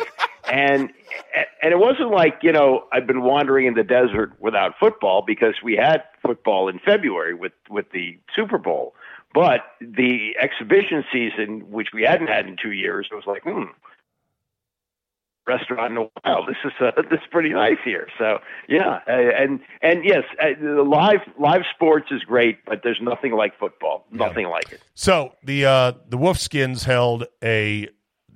[0.51, 0.91] And
[1.63, 5.55] and it wasn't like, you know, I've been wandering in the desert without football because
[5.63, 8.95] we had football in February with, with the Super Bowl.
[9.35, 13.71] But the exhibition season, which we hadn't had in two years, it was like, hmm,
[15.47, 16.47] restaurant in a while.
[16.47, 18.09] This is uh, this is pretty nice here.
[18.19, 23.01] So yeah, uh, and and yes, uh, the live live sports is great, but there's
[23.01, 24.07] nothing like football.
[24.11, 24.81] Nothing like it.
[24.95, 27.89] So the uh, the Wolfskins held a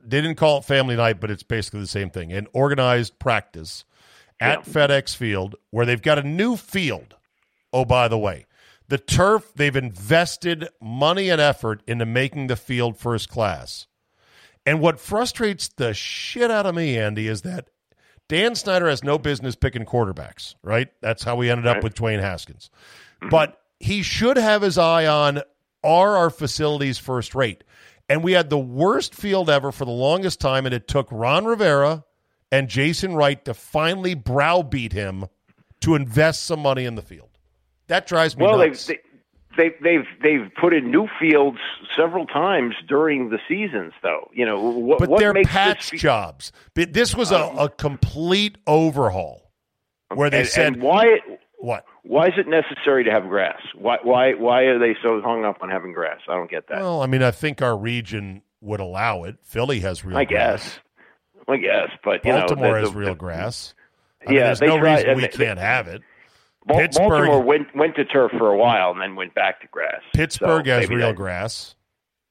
[0.07, 2.33] they didn't call it family night, but it's basically the same thing.
[2.33, 3.85] An organized practice
[4.38, 7.14] at FedEx Field where they've got a new field.
[7.73, 8.47] Oh, by the way,
[8.88, 13.87] the turf they've invested money and effort into making the field first class.
[14.67, 17.71] And what frustrates the shit out of me, Andy, is that
[18.29, 20.89] Dan Snyder has no business picking quarterbacks, right?
[21.01, 22.71] That's how we ended up with Dwayne Haskins.
[23.21, 23.29] Mm-hmm.
[23.29, 25.43] But he should have his eye on
[25.85, 27.63] are our facilities first rate?
[28.09, 31.45] And we had the worst field ever for the longest time, and it took Ron
[31.45, 32.05] Rivera
[32.51, 35.27] and Jason Wright to finally browbeat him
[35.81, 37.31] to invest some money in the field.
[37.89, 38.87] That drives me Well, nuts.
[38.87, 39.01] they, they,
[39.83, 41.59] they've they've put in new fields
[41.97, 44.31] several times during the seasons, though.
[44.33, 44.99] You know what?
[44.99, 46.53] but what they're makes patch this, jobs.
[46.75, 49.51] This was a, um, a complete overhaul
[50.14, 51.19] where they and, said, and why
[51.59, 51.85] what?
[52.03, 53.61] why is it necessary to have grass?
[53.75, 56.21] Why why why are they so hung up on having grass?
[56.29, 56.79] I don't get that.
[56.81, 59.37] Well, I mean, I think our region would allow it.
[59.42, 60.64] Philly has real I grass.
[60.64, 60.79] guess.
[61.49, 63.75] I guess, but you Baltimore know, the- has the- real grass.
[64.27, 66.03] I mean, Yeah, there's no try- reason we they- can't have it.
[66.69, 70.01] Pittsburgh- Baltimore went went to turf for a while and then went back to grass.
[70.15, 71.75] Pittsburgh So has real that- grass.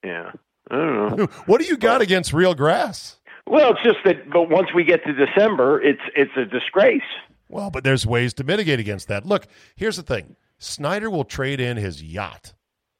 [0.03, 0.31] Yeah,
[0.69, 1.25] I don't know.
[1.45, 3.17] What do you got against real grass?
[3.47, 7.01] Well, it's just that, but once we get to December, it's it's a disgrace.
[7.47, 9.25] Well, but there's ways to mitigate against that.
[9.25, 12.53] Look, here's the thing Snyder will trade in his yacht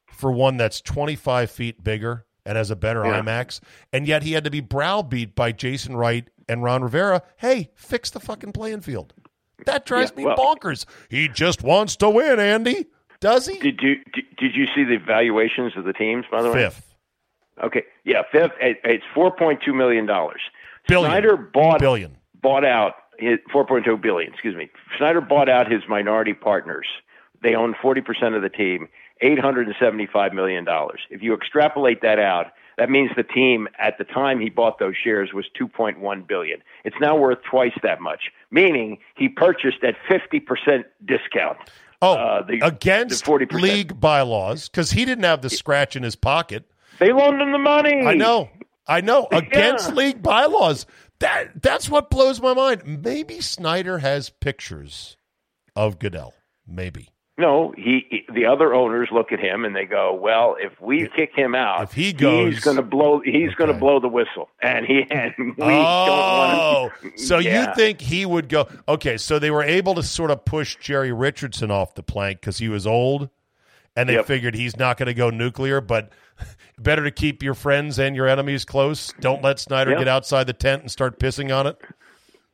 [0.06, 3.20] for one that's 25 feet bigger and has a better Yeah.
[3.20, 3.60] IMAX,
[3.92, 7.22] and yet he had to be browbeat by Jason Wright and Ron Rivera.
[7.38, 9.12] Hey, fix the fucking playing field.
[9.64, 10.84] That drives Yeah, me well- bonkers.
[11.08, 12.86] He just wants to win, Andy.
[13.20, 13.58] Does he?
[13.58, 16.26] Did you did, did you see the valuations of the teams?
[16.30, 16.94] By the way, Fifth.
[17.64, 18.52] Okay, yeah, fifth.
[18.60, 20.42] It, it's four point two million dollars.
[20.86, 21.10] Billion.
[21.10, 22.18] Snyder bought Billion.
[22.42, 24.30] bought out his four point two billion.
[24.32, 24.68] Excuse me.
[24.98, 26.86] Snyder bought out his minority partners.
[27.42, 28.88] They own forty percent of the team.
[29.22, 31.00] Eight hundred and seventy five million dollars.
[31.08, 34.94] If you extrapolate that out, that means the team at the time he bought those
[35.02, 36.60] shares was two point one billion.
[36.84, 38.30] It's now worth twice that much.
[38.50, 41.58] Meaning he purchased at fifty percent discount.
[42.02, 43.52] Oh, Uh, the- against the 40%.
[43.62, 46.70] league bylaws because he didn't have the scratch in his pocket.
[46.98, 48.04] They loaned him the money.
[48.06, 48.50] I know,
[48.86, 49.26] I know.
[49.32, 49.94] Against Yeah.
[49.94, 50.84] league bylaws.
[51.20, 53.02] That that's what blows my mind.
[53.02, 55.16] Maybe Snyder has pictures
[55.74, 56.34] of Goodell.
[56.66, 57.08] Maybe
[57.38, 61.06] No, he, he, the other owners look at him and they go, "Well, if we
[61.14, 63.20] kick him out, if he goes, he's going to blow.
[63.20, 63.54] He's okay.
[63.56, 67.68] going to blow the whistle." And he and we oh, don't want so yeah.
[67.68, 68.66] you think he would go?
[68.88, 72.56] Okay, so they were able to sort of push Jerry Richardson off the plank because
[72.56, 73.28] he was old,
[73.94, 74.26] and they Yep.
[74.26, 76.12] figured he's not going to go nuclear, but.
[76.78, 79.10] Better to keep your friends and your enemies close.
[79.20, 80.00] Don't let Snyder Yeah.
[80.00, 81.80] get outside the tent and start pissing on it.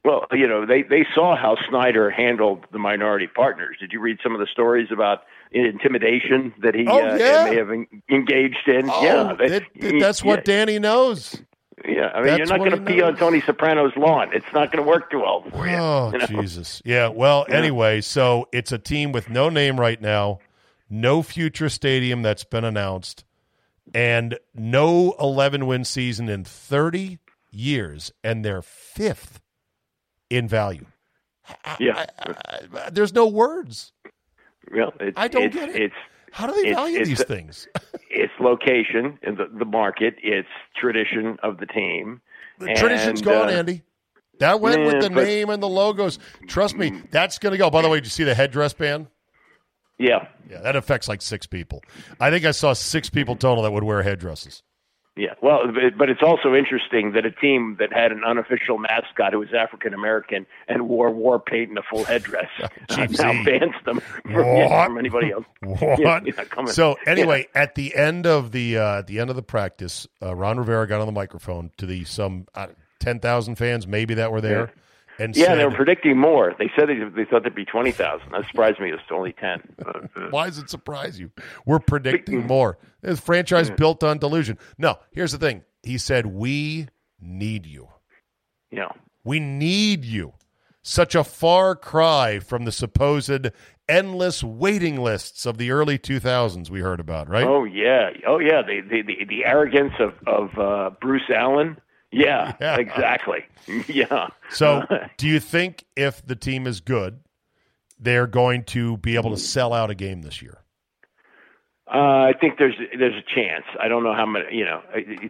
[0.05, 3.77] Well, you know, they they saw how Snyder handled the minority partners.
[3.79, 7.45] Did you read some of the stories about intimidation that he Oh, uh, yeah.
[7.51, 8.91] may have en- engaged in?
[8.91, 11.41] Oh, yeah, they- that- that- that's what yeah, Danny knows.
[11.87, 13.17] Yeah, I mean, that's you're not going to pee on.
[13.17, 14.31] Tony Soprano's lawn.
[14.33, 15.75] It's not going to work too well for you.
[15.77, 16.27] Oh, you know?
[16.27, 16.81] Jesus.
[16.85, 17.09] Yeah.
[17.09, 20.39] Well, anyway, so it's a team with no name right now,
[20.89, 23.25] no future stadium that's been announced,
[23.95, 27.19] and no 11 win season in 30
[27.51, 29.41] years, and they're fifth
[30.33, 30.87] in value.
[31.79, 33.93] Yeah, I- there's no words.
[34.75, 35.83] well, it's, I don't it's, get it.
[35.83, 35.95] It's
[36.31, 37.69] How do they value these things?
[38.11, 40.15] it's location in the, the market.
[40.23, 40.49] It's
[40.81, 42.21] tradition of the team.
[42.59, 43.83] The tradition's gone, uh, Andy.
[44.39, 46.19] That went with the but- name and the logos.
[46.47, 47.71] Trust me, that's going to go.
[47.71, 49.09] By the way, did you see the headdress ban?
[49.99, 51.83] Yeah, Yeah, that affects like six people.
[52.19, 54.63] I think I saw six people total that would wear headdresses.
[55.15, 55.61] Yeah, well,
[55.99, 59.93] but- it's also interesting that a team that had an unofficial mascot who was African
[59.93, 62.49] American and wore war paint and a full headdress
[62.91, 65.45] now bans them from, yeah, from anybody else.
[65.61, 65.99] What?
[65.99, 69.43] Yeah, yeah, so anyway, at the end of the uh, at the end of the
[69.43, 73.87] practice, uh, Ron Rivera got on the microphone to the some uh, ten thousand fans
[73.87, 74.73] maybe that were there,
[75.23, 76.55] and yeah, said, they were predicting more.
[76.59, 78.33] They said they, they thought there'd be twenty thousand.
[78.33, 78.91] That surprised me.
[78.91, 79.61] It was only ten.
[80.31, 81.31] "Why does it surprise you?
[81.65, 82.79] We're predicting more.
[83.01, 85.63] This franchise built on delusion." No, here's the thing.
[85.83, 86.89] He said, "We
[87.21, 87.89] need you.
[88.73, 88.93] know,
[89.25, 90.35] We need you."
[90.85, 93.51] Such a far cry from the supposed
[93.89, 97.47] endless waiting lists of the early 2000s we heard about, right?
[97.47, 98.63] Oh yeah, oh yeah.
[98.63, 101.77] The the the, the arrogance of of uh, Bruce Allen.
[102.13, 102.77] Yeah, Yeah.
[102.77, 103.45] exactly.
[103.89, 104.29] Yeah.
[104.51, 104.83] So,
[105.17, 107.21] do you think if the team is good,
[107.99, 110.59] they're going to be able to sell out a game this year?
[111.93, 113.65] Uh, I think there's there's a chance.
[113.79, 114.57] I don't know how many.
[114.57, 114.81] You know,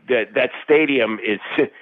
[0.09, 1.40] that that stadium is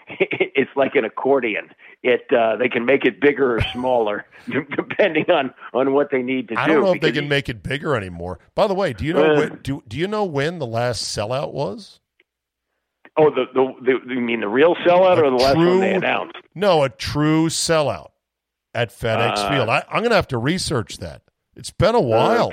[0.09, 1.69] it's like an accordion.
[2.03, 6.49] It uh, they can make it bigger or smaller depending on on what they need
[6.49, 6.73] to I do.
[6.73, 8.39] I don't know if they can make it bigger anymore.
[8.55, 11.15] By the way, do you know Uh, when, do do you know when the last
[11.17, 12.00] sellout was?
[13.27, 15.95] Oh, the, the the you mean the real sellout or the last true- one they
[15.95, 16.37] announced?
[16.55, 18.11] No, a true sellout
[18.75, 19.69] at FedEx Uh, Field.
[19.69, 21.23] I, I'm going to have to research that.
[21.57, 22.53] It's been a while.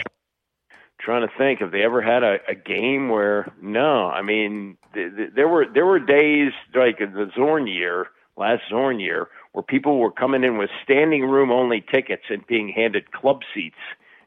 [1.00, 5.16] trying to think have they ever had a, a game where no i mean th-
[5.16, 10.00] th- there were there were days like the zorn year last zorn year where people
[10.00, 13.78] were coming in with standing room only tickets and being handed club seats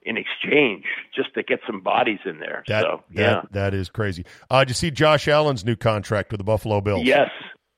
[0.03, 0.85] in exchange
[1.15, 4.25] just to get some bodies in there that, so that yeah that is crazy.
[4.51, 7.05] Uh, did you see Josh Allen's new contract with the Buffalo Bills?
[7.05, 7.31] yes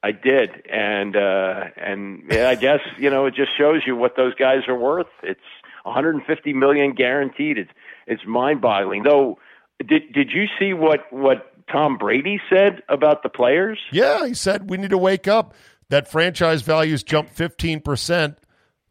[0.04, 4.16] i did and uh and yeah, i guess you know it just shows you what
[4.16, 5.40] those guys are worth it's
[5.84, 7.70] 150 million guaranteed it's
[8.08, 9.38] it's mind-boggling though
[9.86, 14.68] did did you see what what Tom Brady said about the players Yeah, he said
[14.68, 15.54] we need to wake up.
[15.90, 18.36] That franchise values jumped 15%,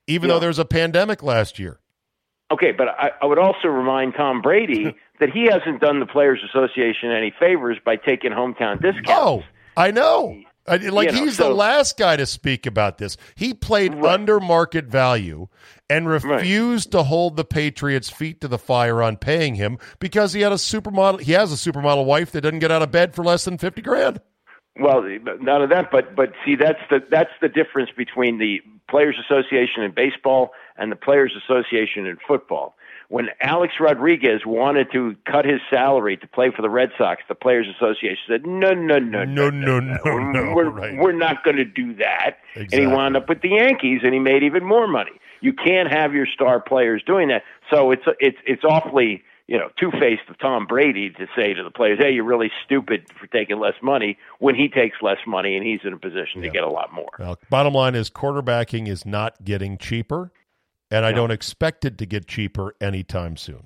[0.07, 0.39] even Yeah.
[0.39, 1.79] though was a pandemic last year.
[2.51, 6.39] Okay, but I, I would also remind Tom Brady that he hasn't done the Players
[6.49, 9.09] Association any favors by taking hometown discounts.
[9.11, 9.43] Oh,
[9.77, 10.41] I know.
[10.67, 13.17] I, like You know, he's the last guy to speak about this.
[13.35, 14.13] He played Right.
[14.13, 15.47] under market value
[15.89, 20.41] and refused to hold the Patriots' feet to the fire on paying him because he
[20.41, 21.21] had a supermodel.
[21.21, 23.81] He has a supermodel wife that doesn't get out of bed for less than fifty
[23.81, 24.21] grand.
[24.79, 25.01] Well,
[25.41, 29.83] none of that, but but see, that's the that's the difference between the Players Association
[29.83, 32.75] and baseball and the Players Association in football.
[33.09, 37.35] When Alex Rodriguez wanted to cut his salary to play for the Red Sox, the
[37.35, 40.97] Players Association said, "No, no, no, No, no, no, no, we're, right.
[40.97, 44.19] we're not going to do that." And he wound up with the Yankees, and he
[44.19, 45.11] made even more money.
[45.41, 47.43] You can't have your star players doing that.
[47.69, 51.63] So it's it's it's awfully you know two faced of Tom Brady to say to
[51.63, 55.57] the players, "Hey, you're really stupid for taking less money," when he takes less money
[55.57, 57.09] and he's in a position to get a lot more.
[57.19, 60.31] Well, bottom line is quarterbacking is not getting cheaper,
[60.91, 63.65] and I don't expect it to get cheaper anytime soon.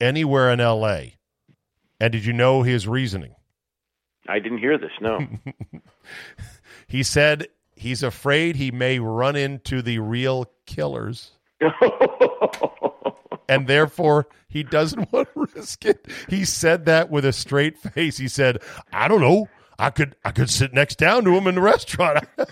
[0.00, 1.00] anywhere in LA?
[2.00, 3.34] And did you know his reasoning?
[4.28, 4.90] I didn't hear this.
[5.00, 5.20] No.
[6.86, 11.32] he said he's afraid he may run into the real killers.
[13.48, 16.06] and therefore he doesn't want to risk it.
[16.28, 18.16] He said that with a straight face.
[18.18, 19.48] He said, "I don't know.
[19.78, 22.24] I could I could sit next down to him in the restaurant."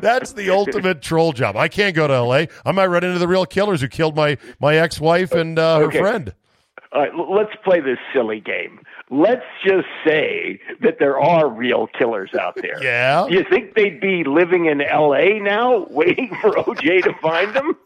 [0.00, 1.56] That's the ultimate troll job.
[1.56, 2.48] I can't go to L.A.
[2.64, 5.78] I might run into the real killers who killed my my ex wife and uh,
[5.78, 5.98] her Okay.
[5.98, 6.32] friend.
[6.92, 8.80] All right, let's play this silly game.
[9.10, 12.82] Let's just say that there are real killers out there.
[12.82, 13.26] Yeah.
[13.28, 15.38] Do you think they'd be living in L.A.
[15.40, 17.76] now, waiting for OJ to find them?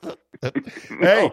[1.01, 1.31] Hey,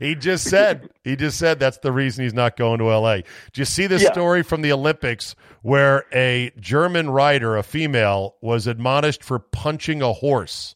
[0.00, 3.22] he just said he just said that's the reason he's not going to L.A.
[3.52, 4.12] Do you see this Yeah.
[4.12, 10.12] story from the Olympics where a German rider, a female, was admonished for punching a
[10.12, 10.74] horse,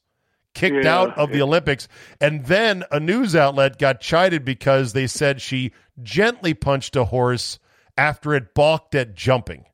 [0.55, 0.99] kicked Yeah.
[0.99, 1.89] out of the Olympics,
[2.21, 7.59] and then a news outlet got chided because they said she gently punched a horse
[7.97, 9.65] after it balked at jumping.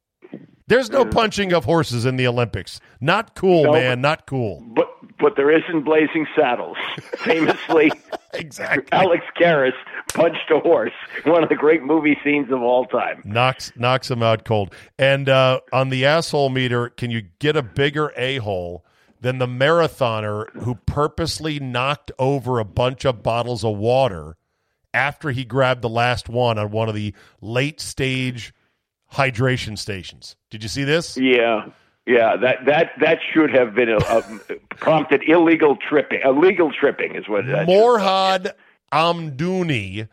[0.67, 2.81] There's no punching of horses in the Olympics.
[3.01, 3.73] Not cool, No.
[3.73, 4.01] man.
[4.01, 4.63] Not cool.
[4.69, 4.89] But
[5.19, 6.77] but there is in Blazing Saddles.
[7.19, 7.93] Famously,
[8.35, 8.85] Exactly.
[8.93, 9.73] Alex Karras
[10.13, 10.93] punched a horse.
[11.25, 13.23] One of the great movie scenes of all time.
[13.25, 14.75] knocks knocks him out cold.
[14.99, 18.85] And uh, on the asshole meter, can you get a bigger a hole
[19.21, 24.37] than the marathoner who purposely knocked over a bunch of bottles of water
[24.93, 28.53] after he grabbed the last one on one of the late stage
[29.15, 30.37] hydration stations?
[30.51, 31.17] Did you see this?
[31.17, 31.67] Yeah.
[32.07, 34.23] Yeah, that that that should have been a, a
[34.77, 36.21] prompted illegal tripping.
[36.23, 37.67] Illegal tripping is what that.
[37.67, 38.53] Morhad
[38.93, 40.09] Amdouni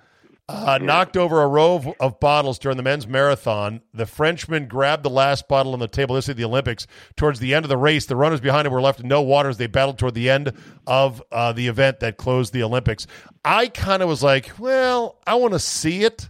[0.47, 3.81] uh, knocked over a row of, of bottles during the men's marathon.
[3.93, 6.15] The Frenchman grabbed the last bottle on the table.
[6.15, 6.87] This is the Olympics.
[7.15, 9.49] Towards the end of the race, the runners behind him were left in no water
[9.49, 10.53] as they battled toward the end
[10.87, 13.05] of uh, the event that closed the Olympics.
[13.45, 16.29] I kind of was like, well, I want to see it.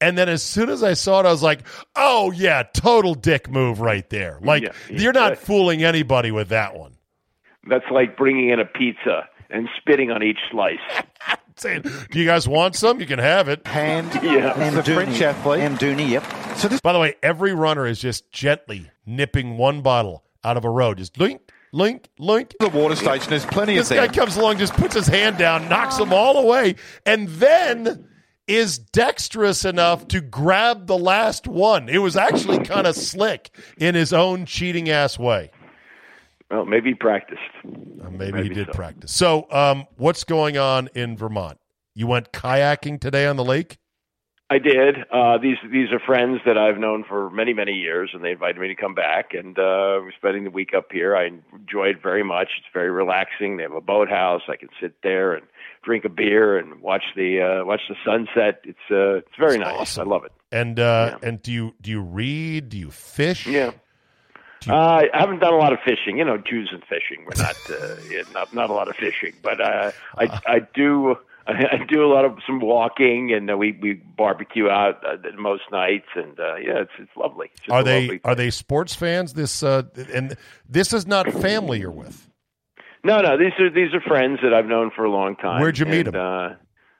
[0.00, 3.50] And then as soon as I saw it, I was like, oh, yeah, total dick
[3.50, 4.38] move right there.
[4.42, 5.00] Like, Yeah, yeah.
[5.00, 6.94] you're not fooling anybody with that one.
[7.68, 10.78] That's like bringing in a pizza and spitting on each slice.
[11.56, 11.82] Saying,
[12.12, 13.00] do you guys want some?
[13.00, 13.66] You can have it.
[13.66, 14.54] Hand Yeah.
[14.56, 14.94] and The Dooney.
[14.94, 15.60] French athlete.
[15.60, 16.24] Amdouni, yep.
[16.56, 20.64] So this By the way, every runner is just gently nipping one bottle out of
[20.64, 20.94] a row.
[20.94, 21.40] Just link,
[21.72, 22.54] link, link.
[22.60, 23.28] the water station.
[23.30, 26.12] There's plenty This of guy comes along, just puts his hand down, knocks um, them
[26.16, 28.07] all away, and then
[28.48, 31.88] is dexterous enough to grab the last one.
[31.88, 35.50] It was actually kind of slick in his own cheating ass way.
[36.50, 37.40] Well, maybe he practiced.
[37.64, 38.72] Uh, maybe, maybe, he did so.
[38.72, 39.12] practice.
[39.12, 41.58] So, um, what's going on in Vermont?
[41.94, 43.76] You went kayaking today on the lake?
[44.50, 44.96] I did.
[45.12, 48.58] Uh, these these are friends that I've known for many many years, and they invited
[48.58, 49.34] me to come back.
[49.34, 51.14] And uh, we're spending the week up here.
[51.14, 52.48] I enjoy it very much.
[52.56, 53.58] It's very relaxing.
[53.58, 54.42] They have a boathouse.
[54.48, 55.44] I can sit there and
[55.88, 58.60] drink a beer and watch the uh, watch the sunset.
[58.64, 59.74] It's uh, it's very nice.
[59.74, 60.06] Awesome.
[60.06, 60.32] I love it.
[60.52, 61.28] And uh, yeah.
[61.28, 62.68] and do you do you read?
[62.68, 63.46] Do you fish?
[63.46, 63.70] Yeah.
[64.66, 64.72] You...
[64.74, 66.18] Uh, I haven't done a lot of fishing.
[66.18, 67.24] You know, Jews and fishing.
[67.24, 70.40] We're not uh, yeah, not not a lot of fishing, but uh, I.
[70.46, 71.16] I do
[71.48, 75.62] I do a lot of some walking, and uh, we we barbecue out uh, most
[75.72, 77.50] nights, and uh, yeah, it's it's lovely.
[77.54, 79.32] It's are they are they sports fans?
[79.32, 80.36] This uh, and
[80.68, 82.28] this is not family you're with.
[83.04, 85.60] No, no, these are these are friends that I've known for a long time.
[85.60, 86.16] Where'd you meet and, them?
[86.16, 86.54] Uh,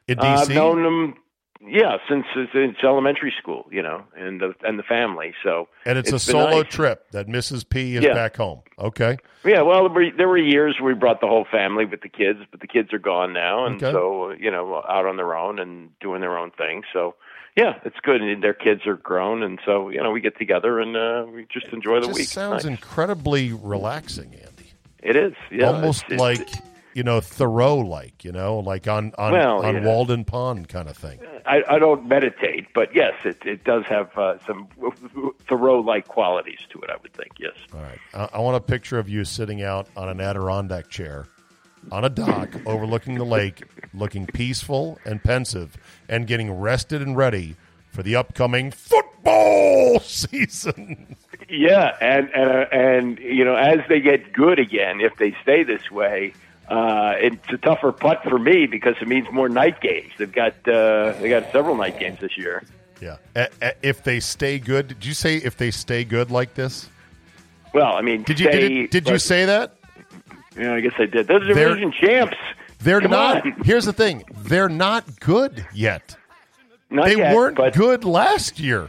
[0.07, 1.15] In DC, I've known them
[1.61, 5.35] yeah, since it's elementary school, you know, and the and the family.
[5.43, 6.73] So and it's, it's a solo nice.
[6.73, 7.69] trip that Mrs.
[7.69, 8.15] P is yeah.
[8.15, 8.63] back home.
[8.79, 9.19] Okay.
[9.45, 12.69] Yeah, well, there were, years we brought the whole family with the kids, but the
[12.69, 13.93] kids are gone now, and okay.
[13.93, 16.83] so you know, out on their own and doing their own thing.
[16.93, 17.17] So
[17.57, 20.79] yeah, it's good, and their kids are grown, and so you know, we get together
[20.79, 22.29] and uh, we just enjoy the just week.
[22.29, 22.73] Sounds nice.
[22.73, 24.58] incredibly relaxing, Andy.
[25.03, 26.41] It is, yeah, almost it's, like.
[26.41, 26.61] It's,
[26.95, 29.85] you know Thoreau like you know like on on, well, on yeah.
[29.85, 31.21] Walden Pond kind of thing.
[31.47, 34.67] I, I don't meditate, but yes, it it does have uh, some
[35.47, 36.91] Thoreau like qualities to it.
[36.91, 37.53] I would think yes.
[37.73, 41.27] All right, I, I want a picture of you sitting out on an Adirondack chair
[41.93, 43.63] on a dock overlooking the lake,
[43.95, 45.77] looking peaceful and pensive,
[46.09, 47.57] and getting rested and ready
[47.93, 51.17] for the upcoming football season.
[51.49, 55.63] Yeah, and and uh, and you know, as they get good again, if they stay
[55.63, 56.35] this way,
[56.69, 60.13] uh, it's a tougher putt for me because it means more night games.
[60.19, 62.63] They've got uh, they got several night games this year.
[63.01, 66.55] Yeah, a- a- if they stay good, did you say if they stay good like
[66.55, 66.89] this?
[67.73, 69.77] Well, I mean, did you stay, did, it, did you say that?
[70.59, 71.29] Yeah, I guess I did.
[71.29, 72.37] Those are division champs.
[72.81, 73.47] They're Come not.
[73.47, 73.53] on.
[73.65, 76.17] Here's the thing: they're not good yet.
[76.91, 78.89] Not they yet, weren't but good last year.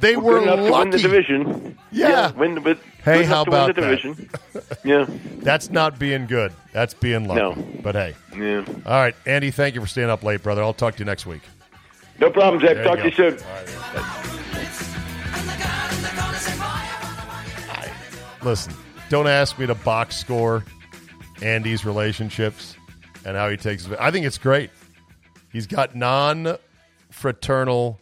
[0.00, 0.66] They we're were lucky.
[0.66, 1.78] to win the division.
[1.90, 2.32] Yeah.
[2.32, 4.78] win the, but Hey, how win about that?
[4.84, 5.06] yeah,
[5.38, 6.52] That's not being good.
[6.72, 7.40] That's being lucky.
[7.40, 7.66] No.
[7.82, 8.64] But hey, yeah.
[8.86, 9.50] all right, Andy.
[9.50, 10.62] Thank you for staying up late, brother.
[10.62, 11.42] I'll talk to you next week.
[12.20, 12.76] No problem, Zach.
[12.76, 13.44] There Talk you to you soon.
[13.46, 13.68] All right.
[13.96, 14.28] I-
[18.42, 18.74] Listen,
[19.08, 20.64] don't ask me to box score
[21.42, 22.76] Andy's relationships
[23.24, 23.88] and how he takes.
[24.00, 24.70] I think it's great.
[25.52, 26.56] He's got non
[27.22, 28.00] fraternal.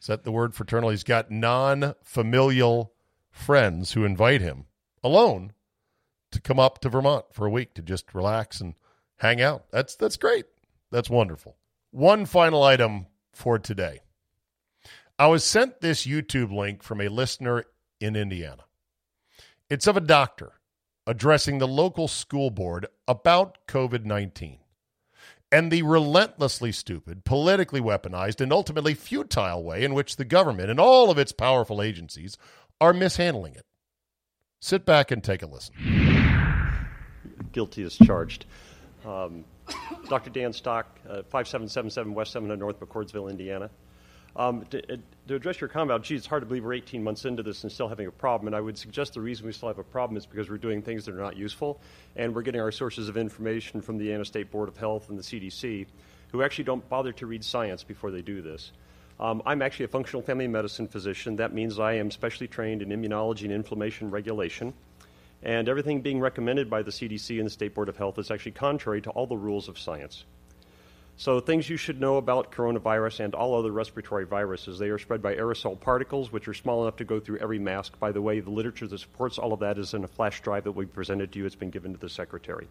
[0.00, 0.88] Is that the word fraternal?
[0.88, 2.94] He's got non familial
[3.30, 4.64] friends who invite him
[5.02, 5.52] alone
[6.32, 8.74] to come up to Vermont for a week to just relax and
[9.18, 9.66] hang out.
[9.70, 10.46] That's that's great.
[10.90, 11.58] That's wonderful.
[11.90, 14.00] One final item for today.
[15.18, 17.66] I was sent this YouTube link from a listener
[18.00, 18.64] in Indiana.
[19.68, 20.52] It's of a doctor
[21.06, 24.60] addressing the local school board about COVID 19
[25.54, 30.80] and the relentlessly stupid, politically weaponized, and ultimately futile way in which the government and
[30.80, 32.36] all of its powerful agencies
[32.80, 33.64] are mishandling it.
[34.60, 35.72] Sit back and take a listen.
[37.52, 38.46] Guilty as charged.
[39.06, 39.44] Um,
[40.08, 40.30] Dr.
[40.30, 43.70] Dan Stock, uh, 5777 West 700 North McCordsville, Indiana.
[44.36, 44.96] Um, to, uh,
[45.28, 47.70] to address your comment gee, it's hard to believe we're 18 months into this and
[47.70, 50.16] still having a problem, and I would suggest the reason we still have a problem
[50.16, 51.80] is because we're doing things that are not useful,
[52.16, 55.18] and we're getting our sources of information from the Indiana State Board of Health and
[55.18, 55.86] the CDC,
[56.32, 58.72] who actually don't bother to read science before they do this.
[59.20, 61.36] Um, I'm actually a functional family medicine physician.
[61.36, 64.74] That means I am specially trained in immunology and inflammation regulation.
[65.44, 68.52] And everything being recommended by the CDC and the State Board of Health is actually
[68.52, 70.24] contrary to all the rules of science.
[71.16, 75.22] So, things you should know about coronavirus and all other respiratory viruses they are spread
[75.22, 77.98] by aerosol particles, which are small enough to go through every mask.
[78.00, 80.64] By the way, the literature that supports all of that is in a flash drive
[80.64, 81.46] that we presented to you.
[81.46, 82.66] It's been given to the Secretary.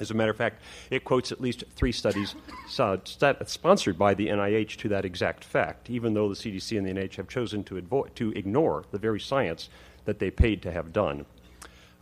[0.00, 0.60] As a matter of fact,
[0.90, 2.34] it quotes at least three studies
[2.68, 7.16] sponsored by the NIH to that exact fact, even though the CDC and the NIH
[7.16, 9.68] have chosen to, to ignore the very science
[10.04, 11.24] that they paid to have done.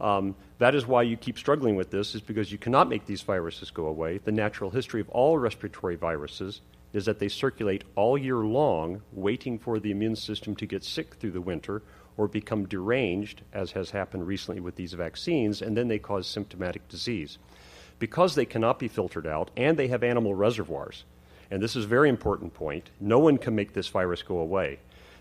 [0.01, 3.23] Um, that is why you keep struggling with this, is because you cannot make these
[3.23, 4.19] viruses go away.
[4.19, 6.61] The natural history of all respiratory viruses
[6.93, 11.15] is that they circulate all year long, waiting for the immune system to get sick
[11.15, 11.83] through the winter
[12.19, 16.87] or become deranged, as has happened recently with these vaccines, and then they cause symptomatic
[16.89, 17.39] disease.
[17.99, 21.05] Because they cannot be filtered out and they have animal reservoirs,
[21.51, 24.79] and this is a very important point, no one can make this virus go away.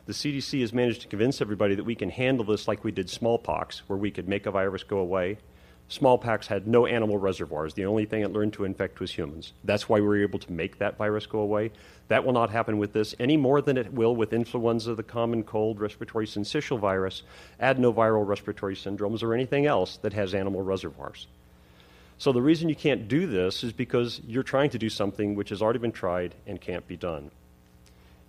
[0.10, 3.12] The CDC has managed to convince everybody that we can handle this like we did
[3.12, 5.38] smallpox, where we could make a virus go away.
[5.88, 7.76] Smallpox had no animal reservoirs.
[7.76, 9.54] The only thing it learned to infect was humans.
[9.64, 11.70] That's why we were able to make that virus go away.
[12.08, 15.44] That will not happen with this any more than it will with influenza, the common
[15.44, 17.22] cold, respiratory syncytial virus,
[17.62, 21.28] adenoviral respiratory syndromes, or anything else that has animal reservoirs.
[22.18, 25.50] So the reason you can't do this is because you're trying to do something which
[25.50, 27.30] has already been tried and can't be done.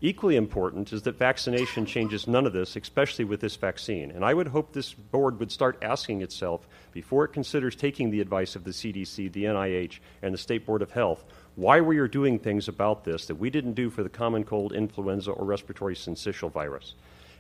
[0.03, 4.11] Equally important is that vaccination changes none of this, especially with this vaccine.
[4.11, 8.23] And I would hope this board would start asking itself, before it considers taking the
[8.23, 11.25] advice of the CDC, the NIH, and the State Board of Health,
[11.55, 14.73] why we are doing things about this that we didn't do for the common cold,
[14.73, 16.95] influenza, or respiratory syncytial virus.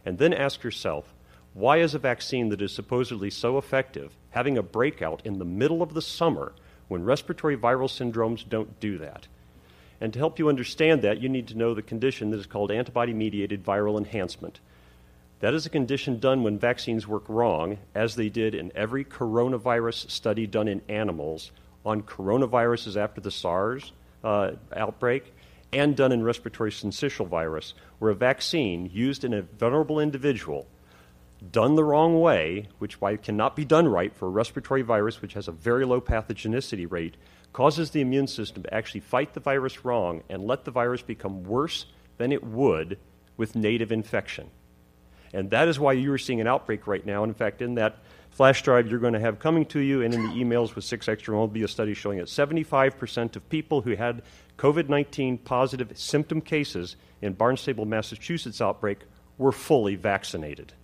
[0.04, 1.14] And then ask yourself,
[1.54, 5.82] why is a vaccine that is supposedly so effective having a breakout in the middle
[5.82, 6.52] of the summer
[6.88, 9.28] when respiratory viral syndromes don't do that?
[10.00, 12.70] And to help you understand that, you need to know the condition that is called
[12.70, 14.60] antibody mediated viral enhancement.
[15.40, 20.10] That is a condition done when vaccines work wrong, as they did in every coronavirus
[20.10, 21.50] study done in animals
[21.84, 23.92] on coronaviruses after the SARS
[24.22, 25.32] uh, outbreak,
[25.72, 30.66] and done in respiratory syncytial virus, where a vaccine used in a vulnerable individual,
[31.40, 35.20] done the wrong way, which why it cannot be done right for a respiratory virus
[35.22, 37.16] which has a very low pathogenicity rate,
[37.52, 41.42] causes the immune system to actually fight the virus wrong and let the virus become
[41.44, 41.86] worse
[42.18, 42.98] than it would
[43.36, 44.50] with native infection.
[45.32, 47.24] And that is why you are seeing an outbreak right now.
[47.24, 47.98] In fact, in that
[48.30, 51.08] flash drive you're going to have coming to you and in the emails with 6
[51.08, 54.22] Extra will be a study showing that 75% of people who had
[54.58, 59.00] COVID 19 positive symptom cases in Barnstable, Massachusetts outbreak
[59.38, 60.74] were fully vaccinated.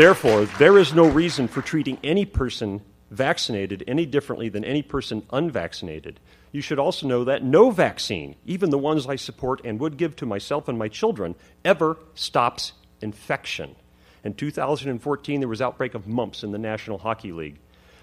[0.00, 2.80] Therefore, there is no reason for treating any person
[3.10, 6.18] vaccinated any differently than any person unvaccinated.
[6.52, 10.16] You should also know that no vaccine, even the ones I support and would give
[10.16, 11.34] to myself and my children,
[11.66, 12.72] ever stops
[13.02, 13.76] infection.
[14.24, 17.58] In 2014, there was outbreak of mumps in the National Hockey League.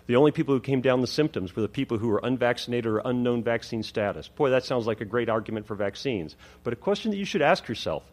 [0.06, 3.02] The only people who came down the symptoms were the people who were unvaccinated or
[3.06, 4.28] unknown vaccine status.
[4.28, 6.36] Boy, that sounds like a great argument for vaccines.
[6.64, 8.04] But a question that you should ask yourself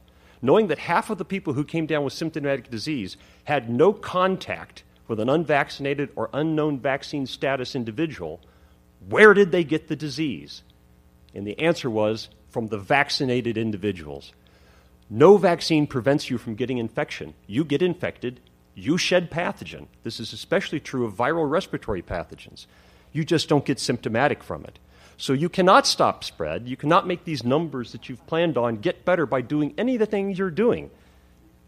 [0.44, 4.84] knowing that half of the people who came down with symptomatic disease had no contact
[5.08, 8.38] with an unvaccinated or unknown vaccine status individual,
[9.08, 10.62] where did they get the disease?
[11.34, 14.32] And the answer was from the vaccinated individuals.
[15.08, 17.32] No vaccine prevents you from getting infection.
[17.46, 18.40] You get infected,
[18.74, 19.86] you shed pathogen.
[20.02, 22.66] This is especially true of viral respiratory pathogens.
[23.12, 24.78] You just don't get symptomatic from it.
[25.16, 26.68] So you cannot stop spread.
[26.68, 30.00] You cannot make these numbers that you've planned on get better by doing any of
[30.00, 30.90] the things you're doing,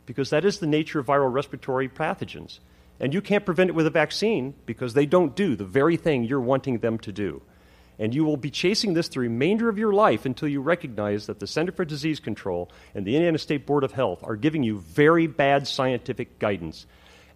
[0.04, 2.58] because that is the nature of viral respiratory pathogens.
[2.98, 6.24] And you can't prevent it with a vaccine because they don't do the very thing
[6.24, 7.42] you're wanting them to do.
[7.98, 11.40] And you will be chasing this the remainder of your life until you recognize that
[11.40, 14.78] the Center for Disease Control and the Indiana State Board of Health are giving you
[14.78, 16.86] very bad scientific guidance.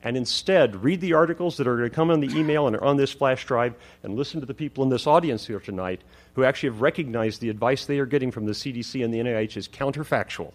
[0.03, 2.85] And instead, read the articles that are going to come on the email and are
[2.85, 6.01] on this flash drive and listen to the people in this audience here tonight
[6.35, 9.57] who actually have recognized the advice they are getting from the CDC and the NIH
[9.57, 10.53] is counterfactual.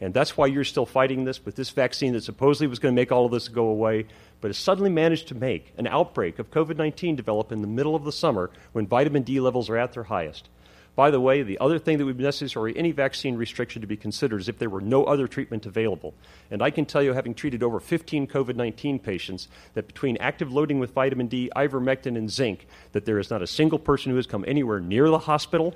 [0.00, 3.00] And that's why you're still fighting this with this vaccine that supposedly was going to
[3.00, 4.06] make all of this go away,
[4.40, 7.94] but has suddenly managed to make an outbreak of COVID 19 develop in the middle
[7.94, 10.48] of the summer when vitamin D levels are at their highest.
[10.94, 13.96] By the way, the other thing that would be necessary any vaccine restriction to be
[13.96, 16.12] considered is if there were no other treatment available.
[16.50, 20.52] And I can tell you, having treated over 15 COVID 19 patients, that between active
[20.52, 24.16] loading with vitamin D, ivermectin, and zinc, that there is not a single person who
[24.16, 25.74] has come anywhere near the hospital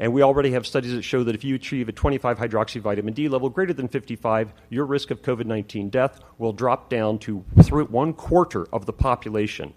[0.00, 3.14] and we already have studies that show that if you achieve a 25 hydroxy vitamin
[3.14, 7.38] D level greater than 55, your risk of COVID 19 death will drop down to
[7.38, 9.74] one quarter of the population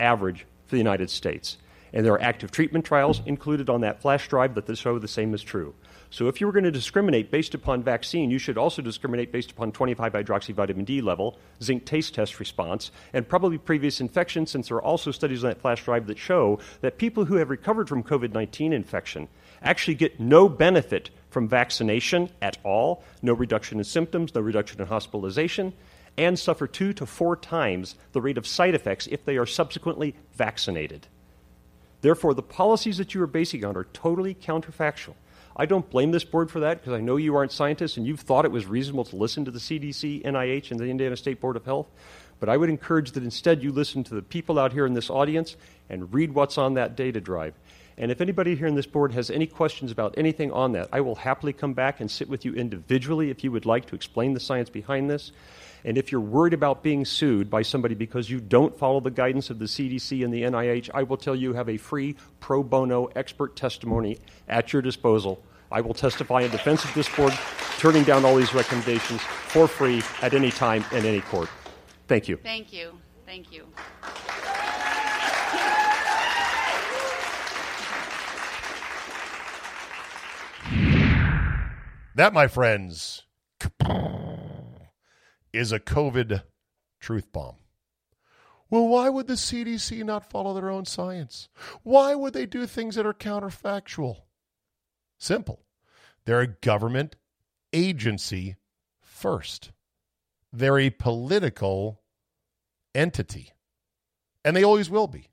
[0.00, 1.58] average for the United States.
[1.92, 5.34] And there are active treatment trials included on that flash drive that show the same
[5.34, 5.74] is true.
[6.10, 9.50] So if you were going to discriminate based upon vaccine, you should also discriminate based
[9.50, 14.78] upon 25 hydroxyvitamin D level, zinc taste test response, and probably previous infection, since there
[14.78, 18.02] are also studies on that flash drive that show that people who have recovered from
[18.02, 19.28] COVID 19 infection
[19.62, 24.86] actually get no benefit from vaccination at all, no reduction in symptoms, no reduction in
[24.86, 25.74] hospitalization,
[26.16, 30.14] and suffer two to four times the rate of side effects if they are subsequently
[30.32, 31.06] vaccinated.
[32.00, 35.14] Therefore, the policies that you are basing on are totally counterfactual.
[35.56, 38.20] I don't blame this board for that because I know you aren't scientists and you've
[38.20, 41.56] thought it was reasonable to listen to the CDC, NIH, and the Indiana State Board
[41.56, 41.88] of Health.
[42.38, 45.10] But I would encourage that instead you listen to the people out here in this
[45.10, 45.56] audience
[45.90, 47.54] and read what's on that data drive.
[48.00, 51.00] And if anybody here in this board has any questions about anything on that, I
[51.00, 54.34] will happily come back and sit with you individually if you would like to explain
[54.34, 55.32] the science behind this.
[55.84, 59.50] And if you're worried about being sued by somebody because you don't follow the guidance
[59.50, 63.06] of the CDC and the NIH, I will tell you have a free pro bono
[63.16, 64.18] expert testimony
[64.48, 65.42] at your disposal.
[65.70, 67.32] I will testify in defense of this board,
[67.78, 71.48] turning down all these recommendations for free at any time in any court.
[72.06, 72.36] Thank you.
[72.38, 72.92] Thank you.
[73.26, 73.66] Thank you.
[82.18, 83.22] That, my friends,
[85.52, 86.42] is a COVID
[86.98, 87.58] truth bomb.
[88.68, 91.48] Well, why would the CDC not follow their own science?
[91.84, 94.22] Why would they do things that are counterfactual?
[95.16, 95.62] Simple.
[96.24, 97.14] They're a government
[97.72, 98.56] agency
[99.00, 99.70] first.
[100.52, 102.00] They're a political
[102.96, 103.52] entity,
[104.44, 105.28] and they always will be.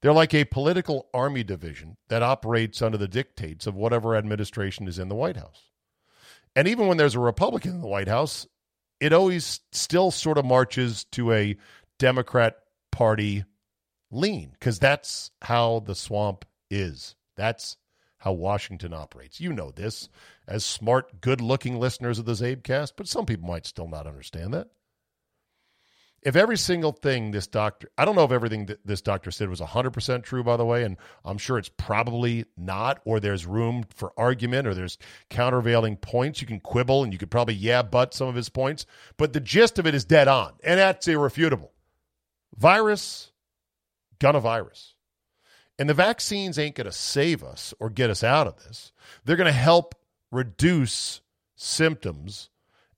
[0.00, 4.98] They're like a political army division that operates under the dictates of whatever administration is
[4.98, 5.62] in the White House.
[6.54, 8.46] And even when there's a Republican in the White House,
[9.00, 11.56] it always still sort of marches to a
[11.98, 12.56] Democrat
[12.90, 13.44] Party
[14.10, 17.14] lean because that's how the swamp is.
[17.36, 17.76] That's
[18.18, 19.40] how Washington operates.
[19.40, 20.08] You know this
[20.46, 24.54] as smart, good looking listeners of the Czabecast, but some people might still not understand
[24.54, 24.68] that.
[26.22, 29.48] If every single thing this doctor, I don't know if everything that this doctor said
[29.48, 33.84] was 100% true, by the way, and I'm sure it's probably not, or there's room
[33.94, 34.98] for argument, or there's
[35.30, 36.40] countervailing points.
[36.40, 38.84] You can quibble and you could probably, yeah, but some of his points,
[39.16, 41.72] but the gist of it is dead on, and that's irrefutable.
[42.56, 43.30] Virus,
[44.18, 44.94] gonna virus.
[45.78, 48.90] And the vaccines ain't to save us or get us out of this.
[49.24, 49.94] They're to help
[50.32, 51.20] reduce
[51.54, 52.50] symptoms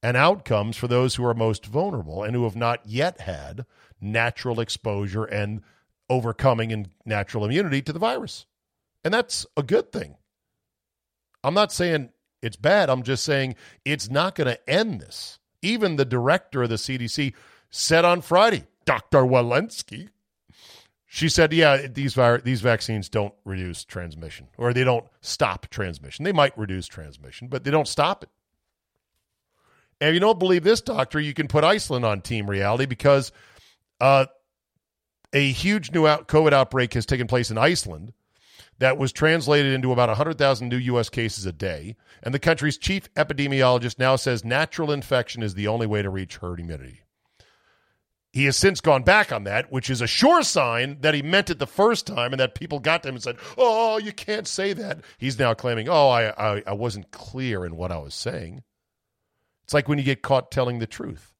[0.03, 3.67] and outcomes for those who are most vulnerable and who have not yet had
[4.01, 5.63] natural exposure and
[6.09, 8.47] overcoming and natural immunity to the virus.
[9.05, 10.17] And that's a good thing.
[11.45, 12.11] I'm not saying
[12.43, 12.91] it's bad.
[12.91, 15.39] I'm just saying it's not going to end this.
[15.63, 17.35] Even the director of the CDC
[17.71, 19.21] said on Friday, Dr.
[19.21, 20.09] Walensky,
[21.07, 26.25] she said, "Yeah, these these vaccines don't reduce transmission, or they don't stop transmission.
[26.25, 28.31] They might reduce transmission, but they don't stop it."
[30.01, 33.33] And if you don't believe this doctor, you can put Iceland on team reality because
[34.01, 34.27] uh,
[35.33, 38.13] a huge new out- COVID outbreak has taken place in Iceland
[38.79, 41.11] that was translated into about 100,000 new U.S.
[41.11, 41.97] cases a day.
[42.23, 46.39] And the country's chief epidemiologist now says natural infection is the only way to reach
[46.39, 47.03] herd immunity.
[48.33, 51.51] He has since gone back on that, which is a sure sign that he meant
[51.51, 54.47] it the first time and that people got to him and said, Oh, you can't
[54.47, 55.01] say that.
[55.19, 58.63] He's now claiming, Oh, I, I, I wasn't clear in what I was saying.
[59.71, 61.33] It's like when you get caught telling the truth.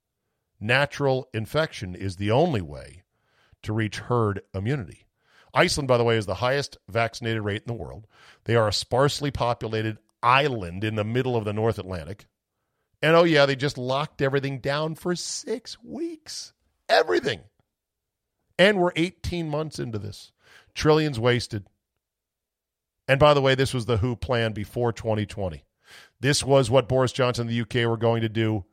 [0.61, 3.03] Natural infection is the only way
[3.65, 5.09] to reach herd immunity.
[5.53, 8.07] Iceland, by the way, is the highest vaccinated rate in the world.
[8.45, 12.29] They are a sparsely populated island in the middle of the North Atlantic.
[13.03, 16.53] And oh, yeah, they just locked everything down for six weeks
[16.89, 17.41] everything.
[18.57, 20.31] And we're 18 months into this.
[20.73, 21.67] Trillions wasted.
[23.09, 25.65] And by the way, this was the WHO plan before 2020.
[26.21, 28.65] This was what Boris Johnson and the UK were going to do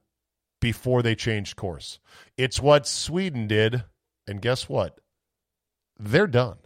[0.59, 1.99] before they changed course.
[2.37, 3.83] It's what Sweden did.
[4.27, 4.99] And guess what?
[5.97, 6.57] They're done.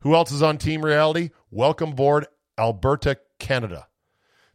[0.00, 1.30] Who else is on Team Reality?
[1.50, 2.26] Welcome aboard
[2.58, 3.86] Alberta, Canada.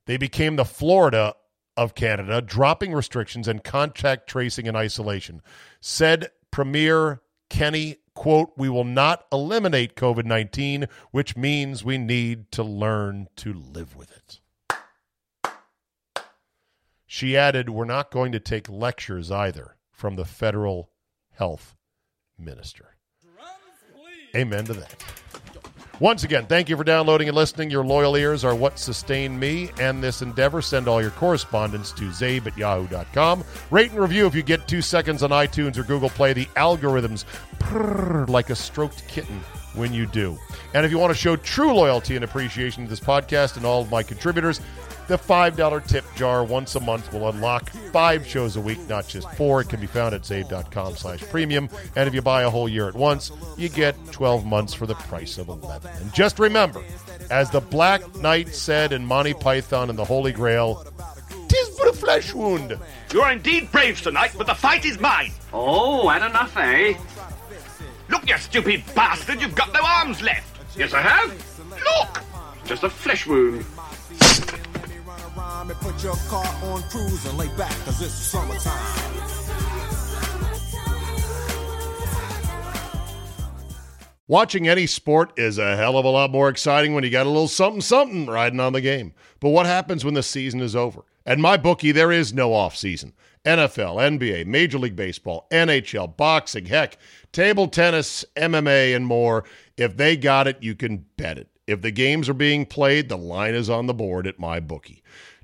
[0.06, 1.36] They became the Florida
[1.78, 5.42] of Canada, dropping restrictions and contact tracing and isolation.
[5.80, 12.64] Said Premier Kenney, quote, we will not eliminate COVID 19, which means we need to
[12.64, 14.39] learn to live with it.
[17.20, 20.90] She added, we're not going to take lectures either from the federal
[21.32, 21.76] health
[22.38, 22.96] minister.
[24.34, 24.96] Amen to that.
[26.00, 27.70] Once again, thank you for downloading and listening.
[27.70, 30.62] Your loyal ears are what sustain me and this endeavor.
[30.62, 33.44] Send all your correspondence to czabe at yahoo.com.
[33.70, 36.32] Rate and review if you get two seconds on iTunes or Google Play.
[36.32, 37.26] The algorithms
[37.60, 39.42] purr like a stroked kitten
[39.74, 40.38] when you do.
[40.74, 43.82] And if you want to show true loyalty and appreciation to this podcast and all
[43.82, 44.62] of my contributors,
[45.10, 49.30] the $5 tip jar once a month will unlock five shows a week, not just
[49.32, 49.62] four.
[49.62, 51.68] It can be found at czabe.com slash premium.
[51.96, 54.94] And if you buy a whole year at once, you get 12 months for the
[54.94, 55.92] price of 11.
[56.00, 56.84] And just remember,
[57.32, 60.86] as the Black Knight said in Monty Python and the Holy Grail,
[61.48, 62.78] tis but a flesh wound.
[63.12, 65.32] You are indeed brave tonight, but the fight is mine.
[65.52, 66.94] Oh, and enough, eh?
[68.10, 70.78] Look, you stupid bastard, you've got no arms left.
[70.78, 71.30] Yes, I have.
[71.72, 72.22] Look!
[72.66, 73.66] Just a flesh wound
[75.68, 79.20] and put your car on cruise and lay back, cause it's summertime.
[84.30, 87.30] Watching any sport is a hell of a lot more exciting when you got a
[87.30, 89.14] little something something riding on the game.
[89.40, 91.04] But what happens when the season is over?
[91.26, 93.14] At my bookie, there is no off season.
[93.44, 97.00] NFL, NBA, Major League Baseball, NHL, boxing, heck,
[97.32, 99.46] table tennis, MMA, and more.
[99.78, 101.48] If they got it, you can bet it.
[101.66, 104.99] If the games are being played, the line is on the board at my bookie.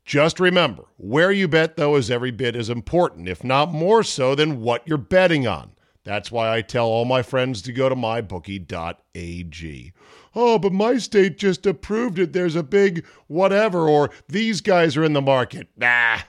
[0.05, 4.35] Just remember, where you bet, though, is every bit as important, if not more so,
[4.35, 5.71] than what you're betting on.
[6.03, 9.93] That's why I tell all my friends to go to mybookie.ag.
[10.35, 12.33] Oh, but my state just approved it.
[12.33, 15.69] There's a big whatever, or these guys are in the market.
[15.75, 16.19] Nah,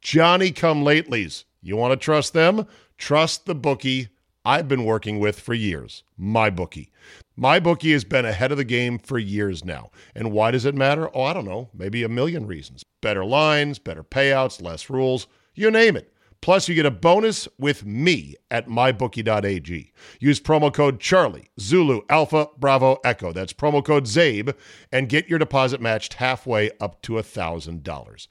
[0.00, 1.44] Johnny come latelys.
[1.60, 2.66] You want to trust them?
[2.96, 4.08] Trust the bookie
[4.46, 6.90] I've been working with for years, MyBookie.
[7.36, 9.90] MyBookie has been ahead of the game for years now.
[10.14, 11.10] And why does it matter?
[11.12, 12.84] Oh, I don't know, maybe a million reasons.
[13.00, 15.26] Better lines, better payouts, less rules,
[15.56, 16.12] you name it.
[16.42, 19.92] Plus, you get a bonus with me at mybookie.ag.
[20.20, 23.32] Use promo code Charlie, Zulu, Alpha, Bravo, Echo.
[23.32, 24.54] That's promo code CZABE
[24.92, 28.26] and get your deposit matched halfway up to $1,000.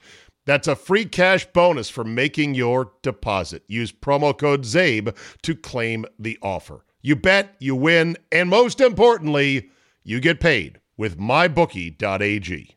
[0.46, 3.64] That's a free cash bonus for making your deposit.
[3.66, 6.84] Use promo code CZABE to claim the offer.
[7.02, 9.70] You bet, you win, and most importantly,
[10.02, 12.72] you get paid with mybookie.ag.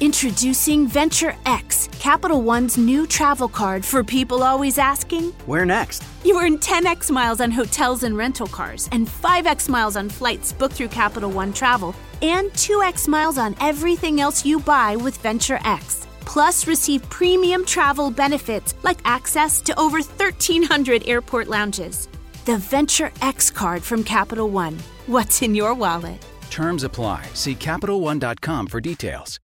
[0.00, 6.02] Introducing Venture X, Capital One's new travel card for people always asking, Where next?
[6.24, 10.74] You earn 10x miles on hotels and rental cars, and 5x miles on flights booked
[10.74, 16.03] through Capital One Travel, and 2x miles on everything else you buy with Venture X.
[16.26, 22.08] Plus, receive premium travel benefits like access to over 1,300 airport lounges.
[22.44, 24.78] The Venture X card from Capital One.
[25.06, 26.24] What's in your wallet?
[26.50, 27.26] Terms apply.
[27.34, 29.40] See CapitalOne.com for details.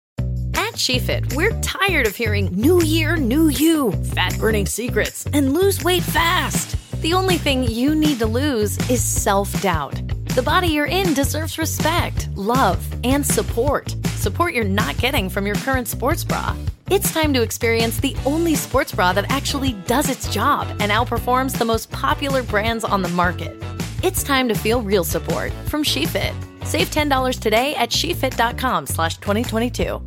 [0.55, 5.83] At SheFit, we're tired of hearing new year, new you, fat burning secrets, and lose
[5.83, 6.76] weight fast.
[7.03, 10.01] The only thing you need to lose is self doubt.
[10.37, 13.97] The body you're in deserves respect, love, and support.
[14.14, 16.55] Support you're not getting from your current sports bra.
[16.89, 21.59] It's time to experience the only sports bra that actually does its job and outperforms
[21.59, 23.61] the most popular brands on the market.
[24.05, 26.33] It's time to feel real support from SheFit.
[26.64, 30.01] Save $10 today at SheFit.com slash 2022.